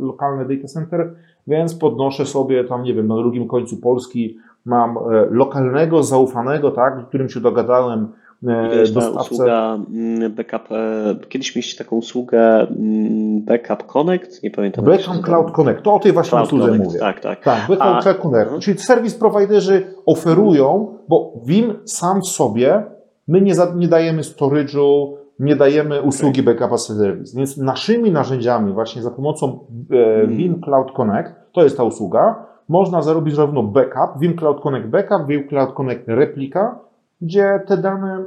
[0.00, 1.14] lokalne data center,
[1.46, 7.00] więc podnoszę sobie tam, nie wiem, na drugim końcu Polski mam e, lokalnego, zaufanego, tak,
[7.00, 8.08] z którym się dogadałem,
[8.72, 14.84] jest ta usługa mm, backup, e, kiedyś mieliście taką usługę mm, Backup Connect, nie pamiętam.
[14.84, 16.98] Backup Cloud Connect, to o tej właśnie usłudze mówię.
[16.98, 17.44] Tak, tak.
[17.44, 18.60] Tak, Backup A, Cloud Connect, uh-huh.
[18.60, 22.82] czyli serwis providerzy oferują, bo Vim sam w sobie,
[23.28, 26.54] my nie, za, nie dajemy storage'u, nie dajemy usługi okay.
[26.54, 29.58] backup as a service, więc naszymi narzędziami właśnie za pomocą
[29.90, 30.60] e, Vim hmm.
[30.62, 35.48] Cloud Connect, to jest ta usługa, można zarobić zarówno backup, Vim Cloud Connect Backup, Vim
[35.48, 36.78] Cloud Connect Replika,
[37.20, 38.24] gdzie te dane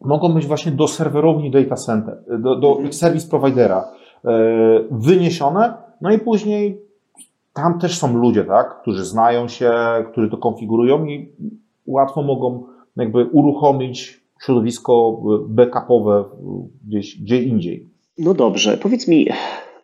[0.00, 2.92] mogą być właśnie do serwerowni data center, do, do mhm.
[2.92, 3.84] service providera
[4.24, 4.30] e,
[4.90, 6.82] wyniesione, no i później
[7.52, 9.72] tam też są ludzie, tak, którzy znają się,
[10.12, 11.32] którzy to konfigurują i
[11.86, 12.62] łatwo mogą
[12.98, 16.24] jakby uruchomić środowisko backupowe
[16.88, 17.86] gdzieś, gdzie indziej.
[18.18, 19.28] No dobrze, powiedz mi,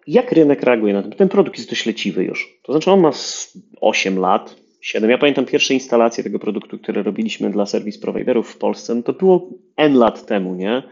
[0.06, 1.10] jak rynek reaguje na to?
[1.10, 2.60] Ten produkt jest dość leciwy już.
[2.62, 3.10] To znaczy on ma
[3.80, 5.10] 8 lat, 7.
[5.10, 9.12] Ja pamiętam pierwsze instalacje tego produktu, które robiliśmy dla serwis providerów w Polsce, no to
[9.12, 10.82] było N lat temu, nie?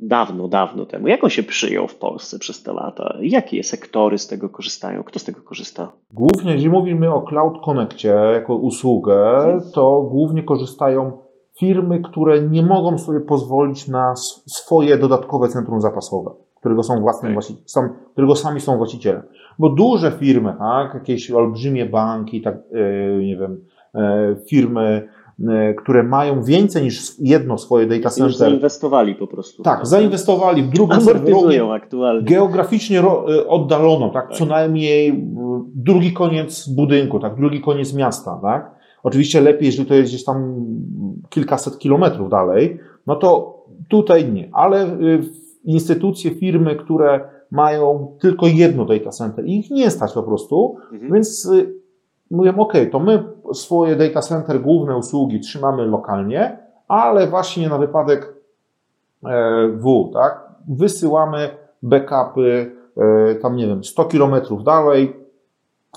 [0.00, 1.08] Dawno, dawno temu.
[1.08, 3.18] Jak on się przyjął w Polsce przez te lata?
[3.22, 5.02] Jakie sektory z tego korzystają?
[5.04, 5.92] Kto z tego korzysta?
[6.12, 11.27] Głównie, jeżeli mówimy o Cloud Connectie jako usługę, to głównie korzystają
[11.58, 14.16] firmy, które nie mogą sobie pozwolić na
[14.46, 17.56] swoje dodatkowe centrum zapasowe, którego są własnym okay.
[17.64, 19.22] są, którego sami są właścicielem.
[19.58, 23.60] Bo duże firmy, tak, jakieś olbrzymie banki, tak, e, nie wiem,
[23.94, 25.08] e, firmy,
[25.48, 28.26] e, które mają więcej niż jedno swoje data center.
[28.26, 29.62] Już zainwestowali po prostu.
[29.62, 32.22] Tak, zainwestowali w drugą serwerownię aktualnie.
[32.22, 33.02] geograficznie
[33.48, 34.48] oddaloną, tak, co tak.
[34.48, 35.24] najmniej
[35.74, 38.77] drugi koniec budynku, tak, drugi koniec miasta, tak.
[39.02, 40.66] Oczywiście lepiej, jeżeli to jest gdzieś tam
[41.28, 43.58] kilkaset kilometrów dalej, no to
[43.88, 44.86] tutaj nie, ale
[45.64, 51.12] instytucje, firmy, które mają tylko jedno data center i ich nie stać po prostu, mhm.
[51.12, 51.74] więc y,
[52.30, 56.58] mówię, ok, to my swoje data center, główne usługi trzymamy lokalnie,
[56.88, 58.34] ale właśnie na wypadek
[59.24, 61.48] e, W, tak, wysyłamy
[61.82, 65.16] backupy e, tam, nie wiem, 100 kilometrów dalej,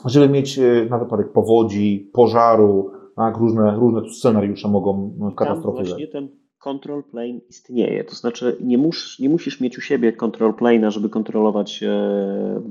[0.05, 5.83] żeby mieć e, na wypadek powodzi, pożaru, tak, różne, różne scenariusze mogą katastrofy.
[5.83, 8.03] Właśnie ten control plane istnieje.
[8.03, 12.61] To znaczy nie, mus, nie musisz mieć u siebie control plane'a, żeby kontrolować e,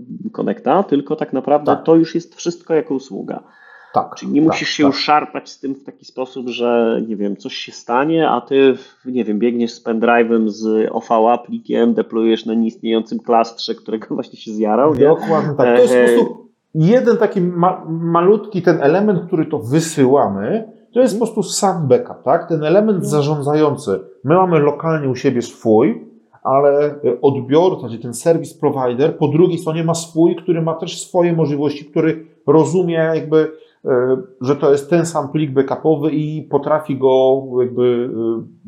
[0.88, 1.84] tylko tak naprawdę tak.
[1.84, 3.42] to już jest wszystko jako usługa.
[3.94, 4.92] Tak, Czyli nie musisz tak, się tak.
[4.92, 8.74] już szarpać z tym w taki sposób, że nie wiem, coś się stanie, a ty,
[9.04, 14.52] nie wiem, biegniesz z pendrive'em z OVA plikiem, deployujesz na nieistniejącym klastrze, którego właśnie się
[14.52, 14.94] zjarał.
[14.94, 15.76] Dokładnie tak.
[15.76, 21.18] To jest po e, jeden taki ma malutki ten element, który to wysyłamy, to jest
[21.18, 22.48] po prostu sam backup, tak?
[22.48, 23.08] Ten element no.
[23.08, 24.00] zarządzający.
[24.24, 26.04] My mamy lokalnie u siebie swój,
[26.42, 31.32] ale odbiorca, czyli ten service provider, po drugiej stronie ma swój, który ma też swoje
[31.32, 33.50] możliwości, który rozumie jakby, e,
[34.40, 38.10] że to jest ten sam plik backupowy i potrafi go jakby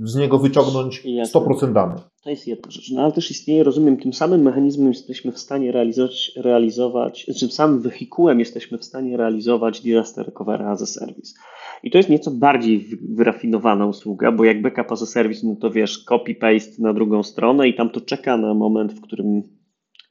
[0.02, 1.02] e, z niego wyciągnąć
[1.34, 2.00] 100% danych.
[2.24, 2.90] To jest jedna rzecz.
[2.90, 7.80] No ale też istnieje, rozumiem, tym samym mechanizmem jesteśmy w stanie realizować, realizować tym samym
[7.80, 11.34] wehikułem jesteśmy w stanie realizować disaster recovery as a service.
[11.82, 15.70] I to jest nieco bardziej wyrafinowana usługa, bo jak backup as a service, no to
[15.70, 19.42] wiesz, copy-paste na drugą stronę i tam to czeka na moment, w którym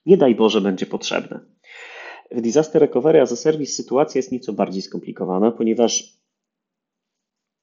[0.05, 1.39] nie daj Boże będzie potrzebne.
[2.31, 6.03] W Disaster Recovery as a Service sytuacja jest nieco bardziej skomplikowana, ponieważ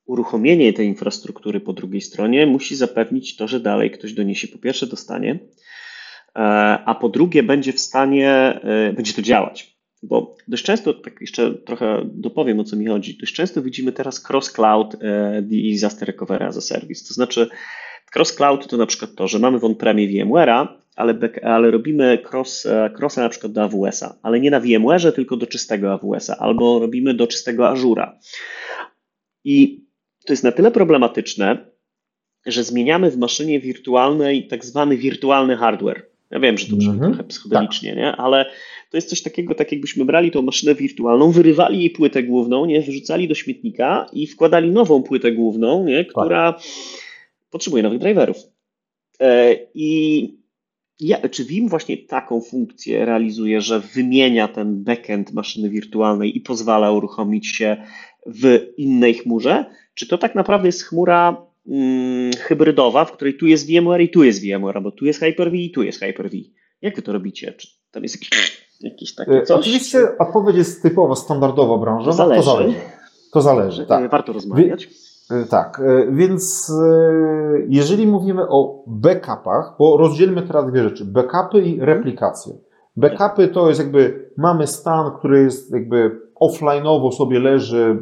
[0.04, 4.48] uruchomienie tej infrastruktury po drugiej stronie musi zapewnić to, że dalej ktoś do niej się
[4.48, 5.38] po pierwsze dostanie,
[6.36, 6.38] e,
[6.84, 8.30] a po drugie będzie w stanie,
[8.62, 9.78] e, będzie to działać.
[10.02, 14.30] Bo dość często, tak jeszcze trochę dopowiem o co mi chodzi, dość często widzimy teraz
[14.30, 14.96] cross-cloud
[15.42, 17.08] disaster recovery as a service.
[17.08, 17.48] To znaczy,
[18.16, 22.66] cross-cloud to na przykład to, że mamy w on-premie VMware'a, ale, ale robimy cross,
[22.98, 27.14] crossa na przykład do AWS-a, ale nie na VMware'ze, tylko do czystego AWS-a, albo robimy
[27.14, 28.10] do czystego Azure'a.
[29.44, 29.84] I
[30.26, 31.58] to jest na tyle problematyczne,
[32.46, 36.06] że zmieniamy w maszynie wirtualnej tak zwany wirtualny hardware.
[36.30, 37.06] Ja wiem, że to brzmi -hmm.
[37.06, 37.98] trochę psychodelicznie, tak.
[37.98, 38.16] nie?
[38.16, 38.44] ale
[38.90, 42.80] to jest coś takiego, tak jakbyśmy brali tą maszynę wirtualną, wyrywali jej płytę główną, nie?
[42.80, 46.04] wyrzucali do śmietnika i wkładali nową płytę główną, nie?
[46.04, 46.62] która tak.
[47.50, 48.36] potrzebuje nowych driverów.
[49.20, 50.38] E, I
[51.00, 56.92] ja, czy Vim właśnie taką funkcję realizuje, że wymienia ten backend maszyny wirtualnej i pozwala
[56.92, 57.76] uruchomić się
[58.26, 59.64] w innej chmurze?
[59.94, 64.24] Czy to tak naprawdę jest chmura hmm, hybrydowa, w której tu jest VMware i tu
[64.24, 66.36] jest VMware, bo tu jest Hyper-V i tu jest Hyper-V?
[66.82, 67.52] Jak wy to robicie?
[67.52, 69.60] Czy tam jest jakiś, jakiś taki e, coś?
[69.60, 72.10] Oczywiście odpowiedź jest typowo standardowa branżowa.
[72.10, 72.42] To zależy.
[72.42, 72.74] To zależy.
[73.32, 74.10] To zależy tak.
[74.10, 74.84] Warto rozmawiać.
[74.84, 75.07] E,
[75.50, 76.72] tak, e, więc
[77.68, 82.54] jeżeli mówimy o backupach, bo rozdzielmy teraz dwie rzeczy, backupy i replikacje.
[82.96, 87.98] Backupy to jest jakby, mamy stan, który jest jakby offline'owo sobie leży,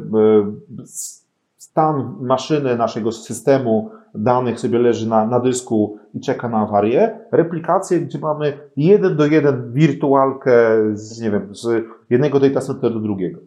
[1.57, 7.19] stan maszyny naszego systemu danych sobie leży na, na dysku i czeka na awarię.
[7.31, 10.53] Replikacje, gdzie mamy jeden do jeden wirtualkę
[10.93, 13.39] z, nie wiem, z jednego data center do drugiego.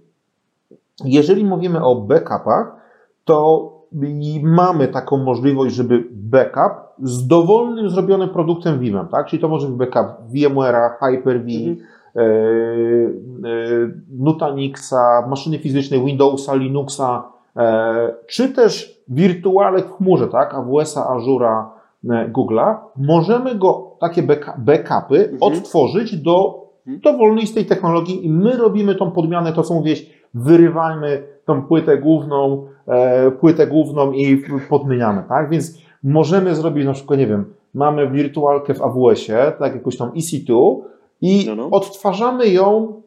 [1.05, 2.80] Jeżeli mówimy o backupach,
[3.25, 3.71] to
[4.43, 9.27] mamy taką możliwość, żeby backup z dowolnym zrobionym produktem Vimem, tak?
[9.27, 11.77] Czyli to może być backup VMware'a, Hyper-V, mhm.
[12.17, 17.23] e, e, Nutanixa, maszyny fizycznej Windowsa, Linuxa,
[17.57, 20.55] e, czy też wirtualek w chmurze, tak?
[20.55, 21.65] AWS-a, Azure'a,
[22.33, 22.77] Google'a.
[22.97, 24.23] Możemy go, takie
[24.59, 25.39] backupy, mhm.
[25.41, 27.01] odtworzyć do mhm.
[27.01, 31.23] dowolnej z tej technologii i my robimy tą podmianę, to co mówiłeś, wyrywajmy
[31.55, 35.51] tą płytę główną, e, płytę główną i podmieniamy, tak?
[35.51, 40.81] Więc możemy zrobić na przykład, nie wiem, mamy wirtualkę w AWS-ie, tak jakąś tam EC2
[41.21, 41.69] i no, no.
[41.71, 43.03] odtwarzamy ją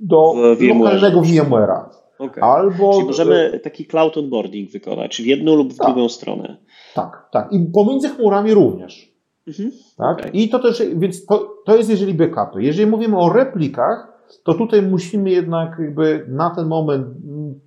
[0.00, 1.84] do lokalnego VMware'a.
[2.18, 2.44] Okay.
[2.44, 2.92] Albo...
[2.92, 5.86] Czyli możemy taki cloud onboarding wykonać w jedną lub w tak.
[5.86, 6.56] drugą stronę.
[6.94, 7.52] Tak, tak.
[7.52, 9.14] I pomiędzy chmurami również.
[9.48, 9.70] Mhm.
[9.96, 10.18] Tak?
[10.18, 10.30] Okay.
[10.30, 12.62] I to też, więc to, to jest jeżeli backupy.
[12.62, 14.13] Jeżeli mówimy o replikach,
[14.44, 17.06] to tutaj musimy jednak jakby na ten moment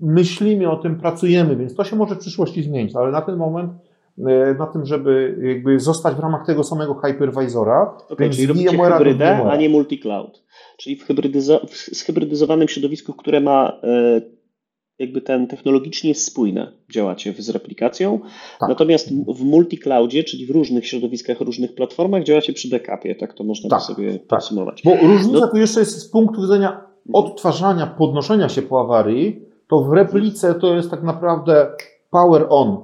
[0.02, 3.72] myślimy o tym, pracujemy, więc to się może w przyszłości zmienić, ale na ten moment
[4.18, 7.94] e, na tym, żeby jakby zostać w ramach tego samego hypervisora.
[8.10, 10.32] Okay, czyli robicie hybrydę, a nie multi-cloud.
[10.78, 14.37] Czyli w, hybrydyzo- w zhybrydyzowanym środowisku, które ma e,
[15.00, 18.20] jakby ten technologicznie spójne działacie z replikacją.
[18.60, 18.70] Tak.
[18.70, 23.70] Natomiast w multi-cloudzie, czyli w różnych środowiskach, różnych platformach działacie przy backupie, tak to można
[23.70, 24.28] tak, sobie tak.
[24.28, 24.82] podsumować.
[24.86, 26.82] Bo różnica no, tu jeszcze jest z punktu widzenia
[27.14, 31.68] odtwarzania, podnoszenia się po awarii, to w replice to jest tak naprawdę
[32.10, 32.78] power on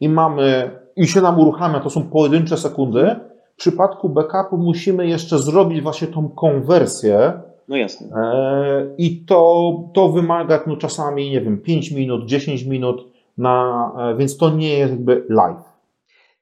[0.00, 3.16] i mamy, i się nam uruchamia, to są pojedyncze sekundy.
[3.54, 7.32] W przypadku backupu musimy jeszcze zrobić właśnie tą konwersję,
[7.70, 8.06] no jasne.
[8.16, 14.16] E, I to, to wymaga no, czasami, nie wiem, 5 minut, 10 minut, na, e,
[14.16, 15.70] więc to nie jest jakby live.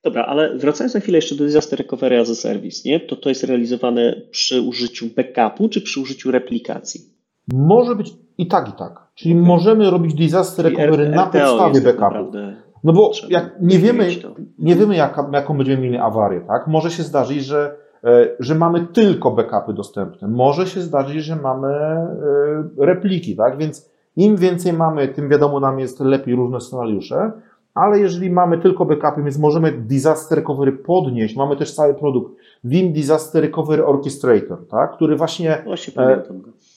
[0.03, 3.01] Dobra, ale wracając na chwilę jeszcze do Disaster Recovery as a Service, nie?
[3.01, 7.01] to to jest realizowane przy użyciu backupu czy przy użyciu replikacji?
[7.53, 9.01] Może być i tak, i tak.
[9.15, 9.47] Czyli okay.
[9.47, 12.39] możemy robić Disaster Recovery na podstawie tak backupu.
[12.85, 14.09] No bo jak nie wiemy,
[14.59, 16.67] nie wiemy jaka, jaką będziemy mieli awarię, tak?
[16.67, 17.77] Może się zdarzyć, że
[18.39, 20.29] że mamy tylko backupy dostępne.
[20.29, 22.07] Może się zdarzyć, że mamy e,
[22.79, 23.59] repliki, tak?
[23.59, 27.33] Więc im więcej mamy, tym wiadomo nam jest lepiej różne scenariusze,
[27.75, 32.33] ale jeżeli mamy tylko backupy, więc możemy disaster recovery podnieść, mamy też cały produkt
[32.65, 34.93] Vim Disaster Recovery Orchestrator, tak?
[34.93, 36.23] który właśnie, właśnie e,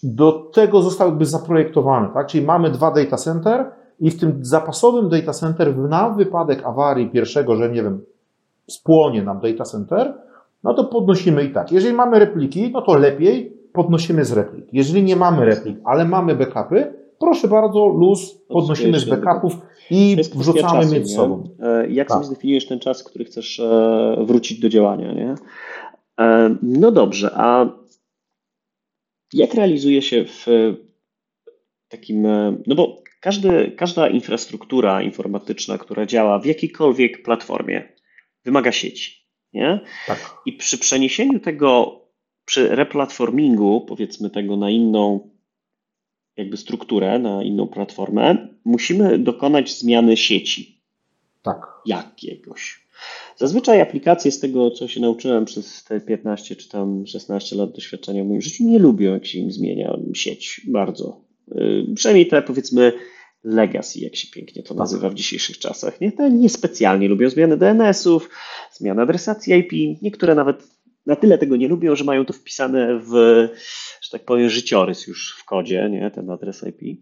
[0.04, 2.28] do tego został jakby zaprojektowany, tak?
[2.28, 3.66] Czyli mamy dwa data center
[4.00, 8.02] i w tym zapasowym data center na wypadek awarii pierwszego, że nie wiem,
[8.68, 10.14] spłonie nam data center,
[10.64, 11.72] no to podnosimy i tak.
[11.72, 14.66] Jeżeli mamy repliki, no to lepiej podnosimy z replik.
[14.74, 19.54] Jeżeli nie mamy replik, ale mamy backupy, proszę bardzo, luz, podnosimy z backupów
[19.90, 21.44] i wrzucamy czasu, między sobą.
[21.60, 22.16] E, jak tak.
[22.16, 25.14] sobie zdefiniujesz ten czas, który chcesz e, wrócić do działania?
[25.14, 25.36] Nie?
[26.20, 27.66] E, no dobrze, a
[29.34, 30.46] jak realizuje się w
[31.90, 32.28] takim,
[32.68, 37.94] no bo każdy, każda infrastruktura informatyczna, która działa w jakiejkolwiek platformie,
[38.46, 39.21] wymaga sieci.
[39.54, 39.80] Nie?
[40.08, 40.38] Tak.
[40.46, 42.02] I przy przeniesieniu tego,
[42.46, 45.32] przy replatformingu, powiedzmy tego na inną
[46.38, 50.82] jakby strukturę na inną platformę, musimy dokonać zmiany sieci.
[51.42, 51.62] Tak.
[51.86, 52.88] Jakiegoś.
[53.38, 58.24] Zazwyczaj aplikacje z tego, co się nauczyłem przez te 15 czy tam 16 lat doświadczenia
[58.24, 61.22] w moim życiu, nie lubią, jak się im zmienia sieć bardzo.
[61.48, 62.94] Yy, przynajmniej te powiedzmy
[63.44, 64.78] legacy, jak się pięknie to tak.
[64.78, 66.02] nazywa w dzisiejszych czasach.
[66.02, 68.30] Nie, te niespecjalnie lubią zmiany DNS-ów,
[68.72, 70.02] zmiany adresacji IP.
[70.02, 70.68] Niektóre nawet
[71.06, 73.12] na tyle tego nie lubią, że mają to wpisane w,
[74.02, 77.02] że tak powiem, życiorys już w kodzie, nie, ten adres IP.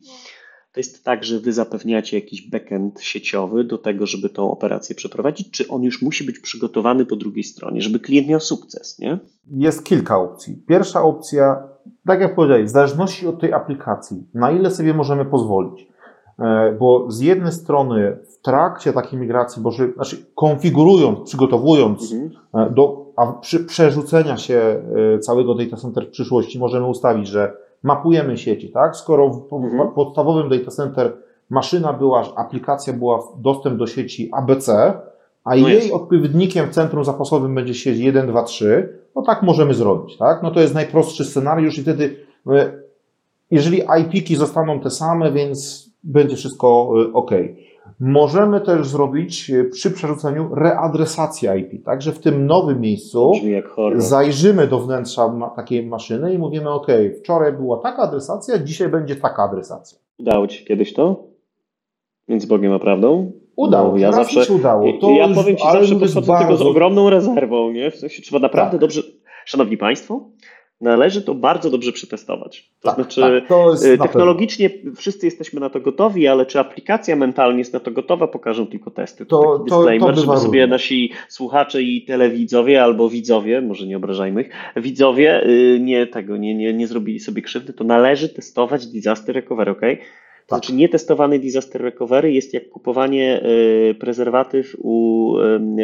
[0.71, 5.51] To jest tak, że wy zapewniacie jakiś backend sieciowy do tego, żeby tą operację przeprowadzić,
[5.51, 9.19] czy on już musi być przygotowany po drugiej stronie, żeby klient miał sukces, nie?
[9.51, 10.63] Jest kilka opcji.
[10.67, 11.63] Pierwsza opcja,
[12.07, 15.87] tak jak powiedziałeś, w zależności od tej aplikacji, na ile sobie możemy pozwolić.
[16.41, 22.31] E, bo z jednej strony w trakcie takiej migracji, bo znaczy konfigurując, przygotowując mhm.
[22.53, 24.81] E, do a przy przerzucenia się
[25.15, 28.95] e, całego data center w przyszłości możemy ustawić, że mapujemy sieci, tak?
[28.95, 29.91] Skoro w mhm.
[29.91, 31.13] podstawowym data center
[31.49, 34.93] maszyna była, aplikacja była dostęp do sieci ABC,
[35.43, 39.73] a no jej odpowiednikiem w centrum zapasowym będzie sieć 1, 2, 3, no tak możemy
[39.73, 40.43] zrobić, tak?
[40.43, 42.15] No to jest najprostszy scenariusz i wtedy,
[43.51, 47.31] jeżeli IP-ki zostaną te same, więc będzie wszystko y, ok.
[47.99, 53.31] Możemy też zrobić y, przy przerzuceniu readresację IP, także w tym nowym miejscu
[53.95, 56.87] zajrzymy do wnętrza takiej maszyny i mówimy ok,
[57.19, 59.97] wczoraj była taka adresacja, dzisiaj będzie taka adresacja.
[60.19, 61.23] Udało Ci kiedyś to?
[62.27, 63.31] Między Bogiem a prawdą?
[63.55, 64.93] Udało, no, ja zawsze się udało.
[65.01, 66.45] To ja już, powiem Ci, zawsze podchodzę bardzo...
[66.45, 67.91] tego z ogromną rezerwą, nie?
[67.91, 68.79] W sensie trzeba naprawdę tak.
[68.79, 69.01] dobrze...
[69.45, 70.29] Szanowni Państwo,
[70.81, 72.71] należy to bardzo dobrze przetestować.
[72.81, 77.15] To tak, znaczy, tak, to y, technologicznie wszyscy jesteśmy na to gotowi, ale czy aplikacja
[77.15, 79.25] mentalnie jest na to gotowa, pokażą tylko testy.
[79.25, 84.41] To, to taki disclaimer, żeby sobie nasi słuchacze i telewidzowie albo widzowie, może nie obrażajmy
[84.41, 89.35] ich, widzowie y, nie tego, nie, nie, nie zrobili sobie krzywdy, to należy testować disaster
[89.35, 89.81] recovery, ok?
[89.81, 90.59] To tak.
[90.59, 93.43] znaczy nietestowany disaster recovery jest jak kupowanie
[93.89, 95.09] y, prezerwatyw u,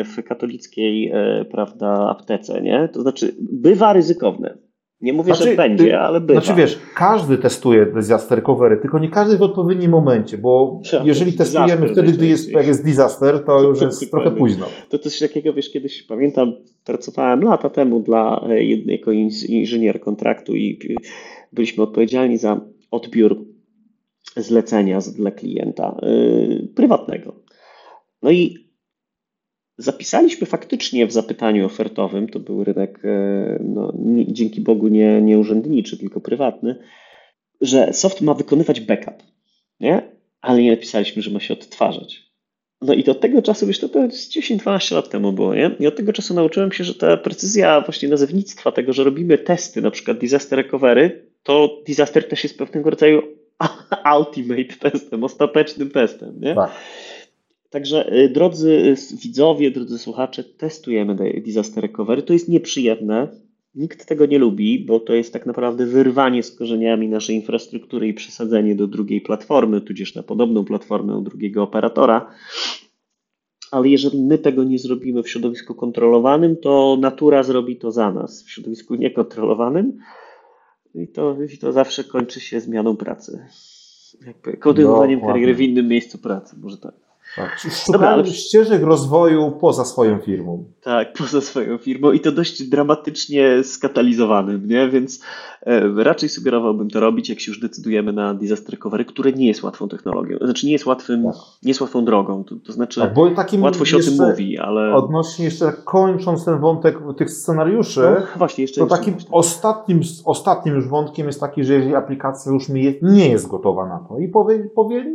[0.06, 1.12] w katolickiej
[1.52, 2.90] prawda, aptece, nie?
[2.94, 4.65] To znaczy bywa ryzykowne.
[5.06, 6.42] Nie mówię, znaczy, że będzie, ale bywa.
[6.42, 11.88] Znaczy wiesz, każdy testuje disaster recovery, tylko nie każdy w odpowiednim momencie, bo jeżeli testujemy
[11.90, 14.66] wtedy, gdy jest, jak jest disaster, to już jest trochę późno.
[14.90, 16.54] To coś takiego, wiesz, kiedyś pamiętam,
[16.86, 19.12] pracowałem lata temu dla e, jednego
[19.48, 20.80] inżynier kontraktu i
[21.54, 23.46] byliśmy odpowiedzialni za odbiór
[24.38, 27.36] zlecenia dla klienta yy, prywatnego.
[28.22, 28.65] No i
[29.78, 35.40] Zapisaliśmy faktycznie w zapytaniu ofertowym, to był rynek e, no, nie, dzięki Bogu nie, nie
[35.40, 36.76] urzędniczy, tylko prywatny,
[37.62, 39.24] że soft ma wykonywać backup,
[39.80, 40.16] nie?
[40.42, 42.26] ale nie napisaliśmy, że ma się odtwarzać.
[42.82, 45.72] No i do tego czasu, wiesz, to, to jest 10-12 lat temu było, nie?
[45.80, 49.82] I od tego czasu nauczyłem się, że ta precyzja właśnie nazewnictwa tego, że robimy testy,
[49.82, 53.22] na przykład disaster recovery, to disaster też jest pewnego rodzaju
[54.18, 56.56] ultimate testem, ostatecznym testem, nie?
[56.56, 56.72] Tak.
[57.76, 61.16] Także y, drodzy y, widzowie, drodzy słuchacze, testujemy
[61.46, 62.24] disaster recovery.
[62.24, 63.28] To jest nieprzyjemne.
[63.76, 68.14] Nikt tego nie lubi, bo to jest tak naprawdę wyrwanie z korzeniami naszej infrastruktury i
[68.14, 72.32] przesadzenie do drugiej platformy, tudzież na podobną platformę u drugiego operatora.
[73.72, 78.44] Ale jeżeli my tego nie zrobimy w środowisku kontrolowanym, to natura zrobi to za nas.
[78.44, 79.98] W środowisku niekontrolowanym
[80.94, 83.46] i to, i to zawsze kończy się zmianą pracy.
[84.28, 87.05] Jakby kontynuowaniem kariery w innym miejscu pracy, może tak.
[87.36, 88.26] Tak, Dobra, ale...
[88.26, 90.66] ścieżek rozwoju poza swoją firmą.
[90.82, 94.90] Tak, poza swoją firmą i to dość dramatycznie skatalizowanym, nie?
[94.90, 95.24] Więc
[95.62, 99.64] e, raczej sugerowałbym to robić, jak się już decydujemy na disaster recovery, które nie jest
[99.64, 100.38] łatwą technologią.
[100.42, 101.36] Znaczy nie jest łatwym, tak.
[101.64, 102.44] nie jest łatwą drogą.
[102.44, 103.02] To, to znaczy
[103.36, 104.94] tak, łatwo się o tym mówi, ale...
[104.94, 110.88] Odnośnie jeszcze kończąc ten wątek tych scenariuszy, no, właśnie, jeszcze to takim ostatnim, ostatnim już
[110.88, 112.70] wątkiem jest taki, że jeżeli aplikacja już
[113.02, 115.06] nie jest gotowa na to i powie, powie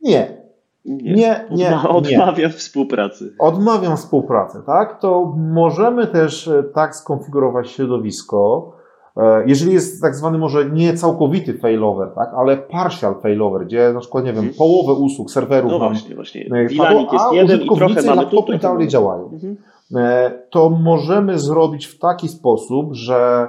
[0.00, 0.41] nie,
[0.84, 2.48] nie, nie, nie odmawiam nie.
[2.48, 3.34] współpracy.
[3.38, 5.00] Odmawiam współpracy, tak?
[5.00, 8.72] To możemy też e, tak skonfigurować środowisko,
[9.16, 14.00] e, jeżeli jest tak zwany może nie całkowity failover, tak, ale partial failover, gdzie na
[14.00, 14.54] przykład, nie wiem, hmm.
[14.58, 16.44] połowę usług, serwerów no mam, właśnie, właśnie.
[16.68, 19.30] Wilanik jest jeden i trochę mamy tu, dalej działają.
[19.32, 19.56] Mhm.
[20.50, 23.48] To możemy zrobić w taki sposób, że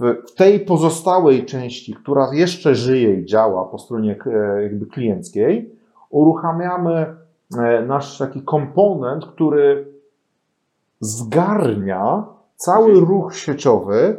[0.00, 4.16] w tej pozostałej części, która jeszcze żyje i działa po stronie
[4.62, 5.79] jakby klienckiej,
[6.10, 7.16] uruchamiamy
[7.58, 9.92] e, nasz taki komponent, który
[11.00, 12.24] zgarnia
[12.56, 14.16] cały ruch sieciowy,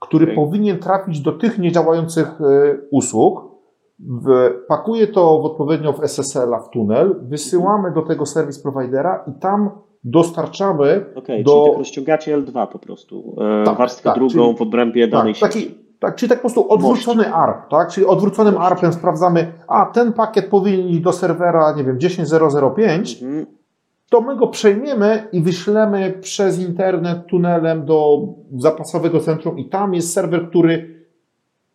[0.00, 0.36] który okay.
[0.36, 3.50] powinien trafić do tych niedziałających e, usług,
[4.68, 9.70] pakuje to w odpowiednio w SSL-a w tunel, wysyłamy do tego serwis providera i tam
[10.04, 11.52] dostarczamy okay, do...
[11.52, 15.34] Czyli tak rozciągacie L2 po prostu, e, tak, warstwę tak, drugą czyli, w odrębie danej
[15.34, 15.66] tak, sieci.
[15.66, 17.90] Taki, Tak, czyli tak po prostu odwrócony ARP, tak?
[17.90, 23.46] Czyli odwróconym ARPem sprawdzamy, a ten pakiet powinien iść do serwera, nie wiem, 10005, mhm.
[24.10, 28.28] to my go przejmiemy i wyślemy przez internet tunelem do
[28.58, 31.04] zapasowego centrum i tam jest serwer, który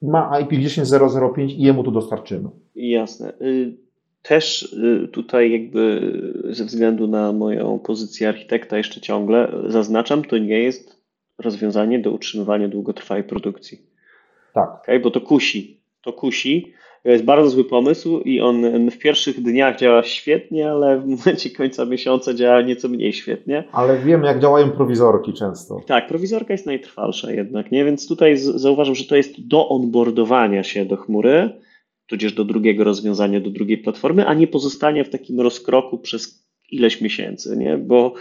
[0.01, 2.49] ma IP 10005 i jemu to dostarczymy.
[2.76, 3.34] Jasne.
[3.41, 3.78] Y,
[4.21, 6.01] też y, tutaj jakby
[6.49, 11.01] ze względu na moją pozycję architekta jeszcze ciągle zaznaczam, to nie jest
[11.38, 13.95] rozwiązanie do utrzymywania długotrwałej produkcji.
[14.56, 14.70] Tak.
[14.82, 14.99] Okay?
[14.99, 15.82] Bo to kusi.
[16.01, 16.74] To kusi.
[17.06, 21.86] Jest bardzo zły pomysł i on w pierwszych dniach działa świetnie, ale w momencie końca
[21.86, 23.64] miesiąca działa nieco mniej świetnie.
[23.72, 25.82] Ale wiem, jak działają prowizorki często.
[25.88, 27.86] Tak, prowizorka jest najtrwalsza jednak, nie?
[27.86, 31.49] Więc tutaj zauważam, że to jest do onboardowania się do chmury,
[32.08, 37.01] tudzież do drugiego rozwiązania, do drugiej platformy, a nie pozostania w takim rozkroku przez ileś
[37.01, 37.78] miesięcy, nie?
[37.78, 38.14] Bo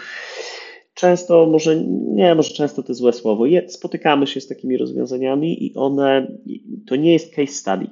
[0.94, 1.76] często, może
[2.14, 6.38] nie, może często to złe słowo, spotykamy się z takimi rozwiązaniami i one,
[6.86, 7.86] to nie jest case study,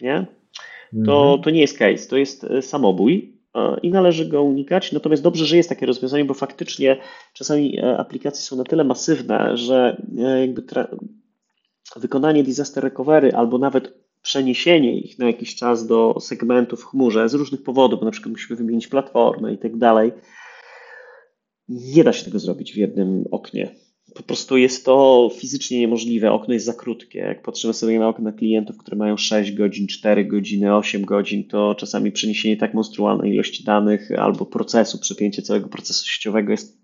[0.00, 0.26] nie?
[1.06, 1.42] To, mhm.
[1.42, 4.92] to nie jest case, to jest e, samobój e, i należy go unikać.
[4.92, 6.96] Natomiast dobrze, że jest takie rozwiązanie, bo faktycznie
[7.32, 10.02] czasami e, aplikacje są na tyle masywne, że
[10.40, 10.62] jakby
[11.96, 17.34] wykonanie disaster recovery albo nawet przeniesienie ich na jakiś czas do segmentów w chmurze z
[17.34, 20.12] różnych powodów, bo na przykład musimy wymienić platformę i tak dalej,
[21.68, 23.74] nie da się tego zrobić w jednym oknie.
[24.14, 26.32] Po prostu jest to fizycznie niemożliwe.
[26.32, 27.18] Okno jest za krótkie.
[27.18, 31.74] Jak patrzymy sobie na okna klientów, które mają 6 godzin, 4 godziny, 8 godzin, to
[31.74, 36.78] czasami przeniesienie tak monstrualnej ilości danych albo procesu, przepięcie całego procesu sieciowego jest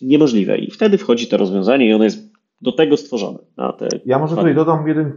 [0.00, 0.58] niemożliwe.
[0.58, 3.38] I wtedy wchodzi to rozwiązanie i ono jest do tego stworzone.
[4.06, 5.12] ja może tutaj dodam jeden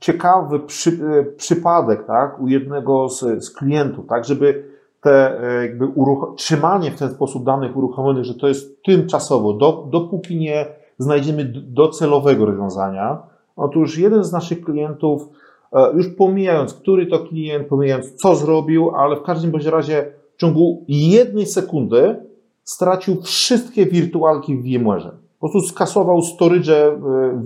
[0.00, 5.86] ciekawy przy, e, przypadek tak, u jednego z, z klientów, tak, żeby te e, jakby
[5.86, 10.66] uruch- trzymanie w ten sposób danych uruchomionych, że to jest tymczasowo, do, dopóki nie
[10.98, 13.18] znajdziemy docelowego rozwiązania.
[13.56, 15.28] Otóż jeden z naszych klientów,
[15.72, 20.40] e, już pomijając, który to klient, pomijając co zrobił, ale w każdym bądź razie w
[20.40, 22.16] ciągu jednej sekundy
[22.64, 25.10] stracił wszystkie wirtualki w VMware'ze.
[25.40, 26.96] Po prostu skasował storage e,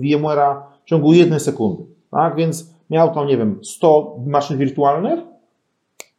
[0.01, 1.83] VMware'a w ciągu jednej sekundy.
[2.11, 2.35] Tak?
[2.35, 5.19] Więc miał tam, nie wiem, 100 maszyn wirtualnych,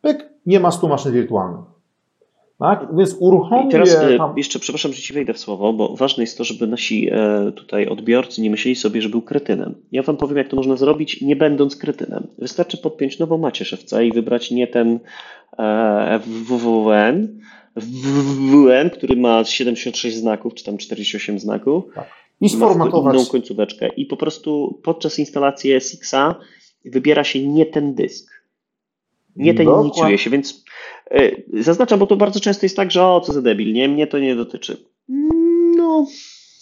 [0.01, 1.75] pyk, nie ma 100 maszyn wirtualnych.
[2.59, 2.87] Tak?
[2.97, 3.69] Więc uruchomię.
[3.69, 4.37] I teraz e, tam...
[4.37, 7.87] jeszcze, przepraszam, że ci wejdę w słowo, bo ważne jest to, żeby nasi e, tutaj
[7.87, 9.75] odbiorcy nie myśleli sobie, że był kretynem.
[9.93, 12.27] Ja wam powiem, jak to można zrobić, nie będąc kretynem.
[12.39, 14.99] Wystarczy podpiąć nową macierzewce i wybrać nie ten
[15.59, 17.41] e, WWN,
[17.77, 21.85] WWN, który ma 76 znaków, czy tam 48 znaków.
[21.95, 22.09] Tak.
[22.41, 23.15] I sformatować.
[23.15, 23.89] inną końcóweczkę.
[23.89, 26.35] I po prostu podczas instalacji SX-a
[26.85, 28.34] wybiera się nie ten dysk
[29.37, 30.65] nie tajemnicuje się, więc
[31.11, 34.07] yy, zaznaczam, bo to bardzo często jest tak, że o, co za debil, nie, mnie
[34.07, 34.77] to nie dotyczy.
[35.77, 36.07] No.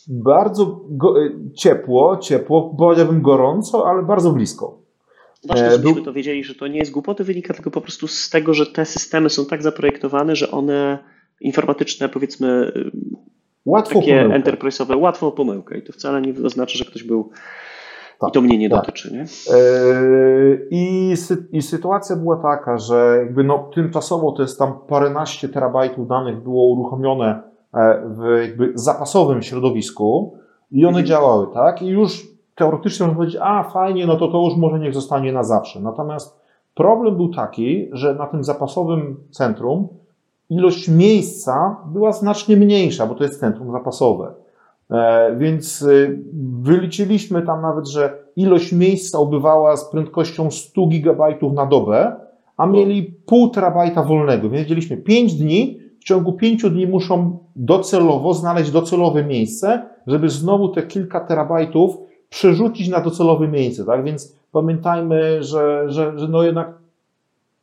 [0.09, 4.79] Bardzo go, e, ciepło, ciepło, powiedziałbym gorąco, ale bardzo blisko.
[5.45, 8.31] Ważne, e, żebyśmy to wiedzieli, że to nie jest głupoty, wynika tylko po prostu z
[8.31, 10.99] tego, że te systemy są tak zaprojektowane, że one
[11.41, 12.73] informatyczne, powiedzmy,
[13.65, 15.79] łatwo takie enterprise'owe, łatwo o pomyłkę.
[15.79, 17.31] I to wcale nie oznacza, że ktoś był
[18.23, 18.81] tak, I to mnie nie tak.
[18.81, 19.25] dotyczy, nie?
[19.57, 21.15] Yy, I,
[21.53, 26.67] I sytuacja była taka, że jakby no, tymczasowo to jest tam paręnaście terabajtów danych było
[26.67, 27.43] uruchomione
[27.75, 30.37] e, w jakby zapasowym środowisku
[30.71, 31.07] i one mhm.
[31.07, 31.83] działały, tak?
[31.83, 35.43] I już teoretycznie można powiedzieć, a fajnie, no to to już może niech zostanie na
[35.43, 35.81] zawsze.
[35.81, 36.41] Natomiast
[36.75, 39.89] problem był taki, że na tym zapasowym centrum
[40.51, 44.35] ilość miejsca była znacznie mniejsza, bo to jest centrum zapasowe.
[44.93, 46.19] E, więc y,
[46.63, 51.25] wyliczyliśmy tam nawet, że ilość miejsca obywała z prędkością 100 GB
[51.55, 52.17] na dobę,
[52.57, 54.51] a mieli pół terabajta wolnego.
[54.51, 60.69] Więc wiedzieliśmy 5 dni, w ciągu 5 dni muszą docelowo znaleźć docelowe miejsce, żeby znowu
[60.69, 63.85] te kilka terabajtów przerzucić na docelowe miejsce.
[63.85, 64.05] Tak?
[64.05, 66.75] Więc pamiętajmy, że, że, że no jednak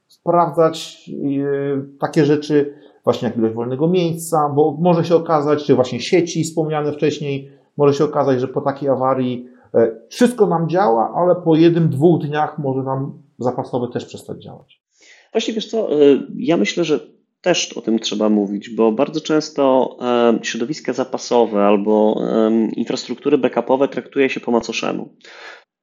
[0.07, 2.73] sprawdzać y, takie rzeczy
[3.09, 7.93] właśnie jak ilość wolnego miejsca, bo może się okazać, czy właśnie sieci wspomniane wcześniej, może
[7.93, 12.59] się okazać, że po takiej awarii e, wszystko nam działa, ale po jednym, dwóch dniach
[12.59, 14.81] może nam zapasowy też przestać działać.
[15.31, 15.95] Właśnie wiesz co, e,
[16.37, 16.99] ja myślę, że
[17.41, 22.21] też o tym trzeba mówić, bo bardzo często e, środowiska zapasowe albo
[22.75, 25.09] infrastruktury backupowe traktuje się po macoszemu.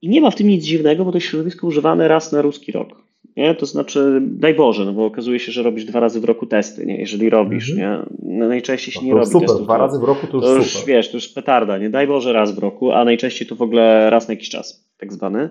[0.02, 3.05] I nie ma w tym nic dziwnego, bo to środowisko używane raz na ruski rok.
[3.36, 3.54] Nie?
[3.54, 6.86] To znaczy, daj Boże, no bo okazuje się, że robisz dwa razy w roku testy,
[6.86, 6.96] nie?
[6.96, 8.00] jeżeli robisz, mhm.
[8.00, 8.16] nie?
[8.38, 9.64] No najczęściej się no nie robi super, testów.
[9.64, 10.88] Dwa razy w roku to już, to już super.
[10.88, 11.90] wiesz, to już petarda, nie?
[11.90, 15.12] Daj Boże raz w roku, a najczęściej to w ogóle raz na jakiś czas, tak
[15.12, 15.50] zwany.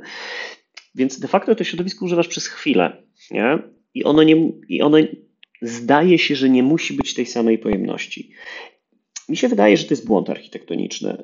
[0.96, 3.60] Więc de facto to środowisko używasz przez chwilę, nie?
[3.94, 4.98] I ono, nie, i ono
[5.62, 8.32] zdaje się, że nie musi być tej samej pojemności.
[9.30, 11.24] Mi się wydaje, że to jest błąd architektoniczny,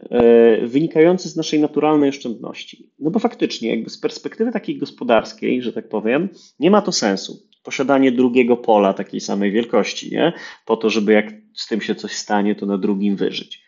[0.60, 2.92] yy, wynikający z naszej naturalnej oszczędności.
[3.00, 6.30] No bo faktycznie, jakby z perspektywy takiej gospodarskiej, że tak powiem,
[6.60, 7.48] nie ma to sensu.
[7.64, 10.34] Posiadanie drugiego pola takiej samej wielkości, nie?
[10.66, 13.64] Po to, żeby jak z tym się coś stanie, to na drugim wyżyć.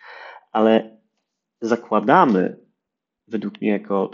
[0.51, 0.97] Ale
[1.61, 2.57] zakładamy,
[3.27, 4.11] według mnie jako,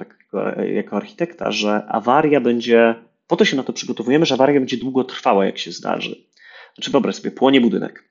[0.74, 2.96] jako architekta, że awaria będzie,
[3.28, 6.16] po to się na to przygotowujemy, że awaria będzie długo trwała, jak się zdarzy.
[6.76, 8.09] Znaczy wyobraź sobie, płonie budynek.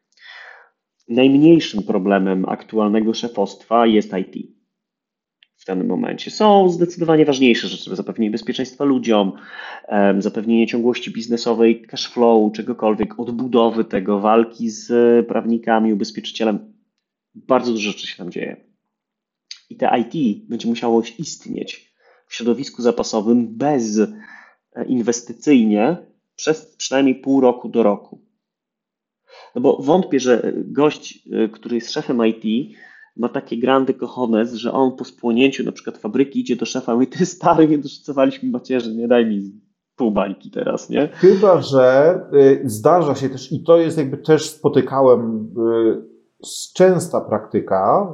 [1.09, 4.59] Najmniejszym problemem aktualnego szefostwa jest IT
[5.57, 6.31] w danym momencie.
[6.31, 9.33] Są zdecydowanie ważniejsze rzeczy, zapewnienie bezpieczeństwa ludziom,
[10.19, 16.75] zapewnienie ciągłości biznesowej, cash flow, czegokolwiek, odbudowy tego, walki z prawnikami, ubezpieczycielem.
[17.35, 18.57] Bardzo dużo rzeczy się tam dzieje.
[19.71, 21.95] I te IT będzie musiało istnieć
[22.27, 25.97] w środowisku zapasowym bez e, inwestycyjnie
[26.37, 28.28] przez przynajmniej pół roku do roku.
[29.55, 32.77] No bo wątpię, że gość, e, który jest szefem IT,
[33.17, 36.95] ma takie grandy cojones, że on po spłonięciu na przykład fabryki idzie do szefa i
[36.95, 39.53] mówi, ty stary, nie doszycowaliśmy macierzy, nie daj mi
[39.97, 41.09] pół bańki teraz, nie?
[41.09, 48.13] Chyba, że y, zdarza się też i to jest jakby też spotykałem y, częsta praktyka,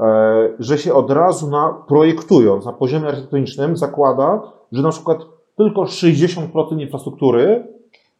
[0.00, 0.04] y,
[0.58, 4.42] że się od razu na, projektując na poziomie architektonicznym zakłada,
[4.72, 5.18] że na przykład
[5.56, 7.66] tylko 60% infrastruktury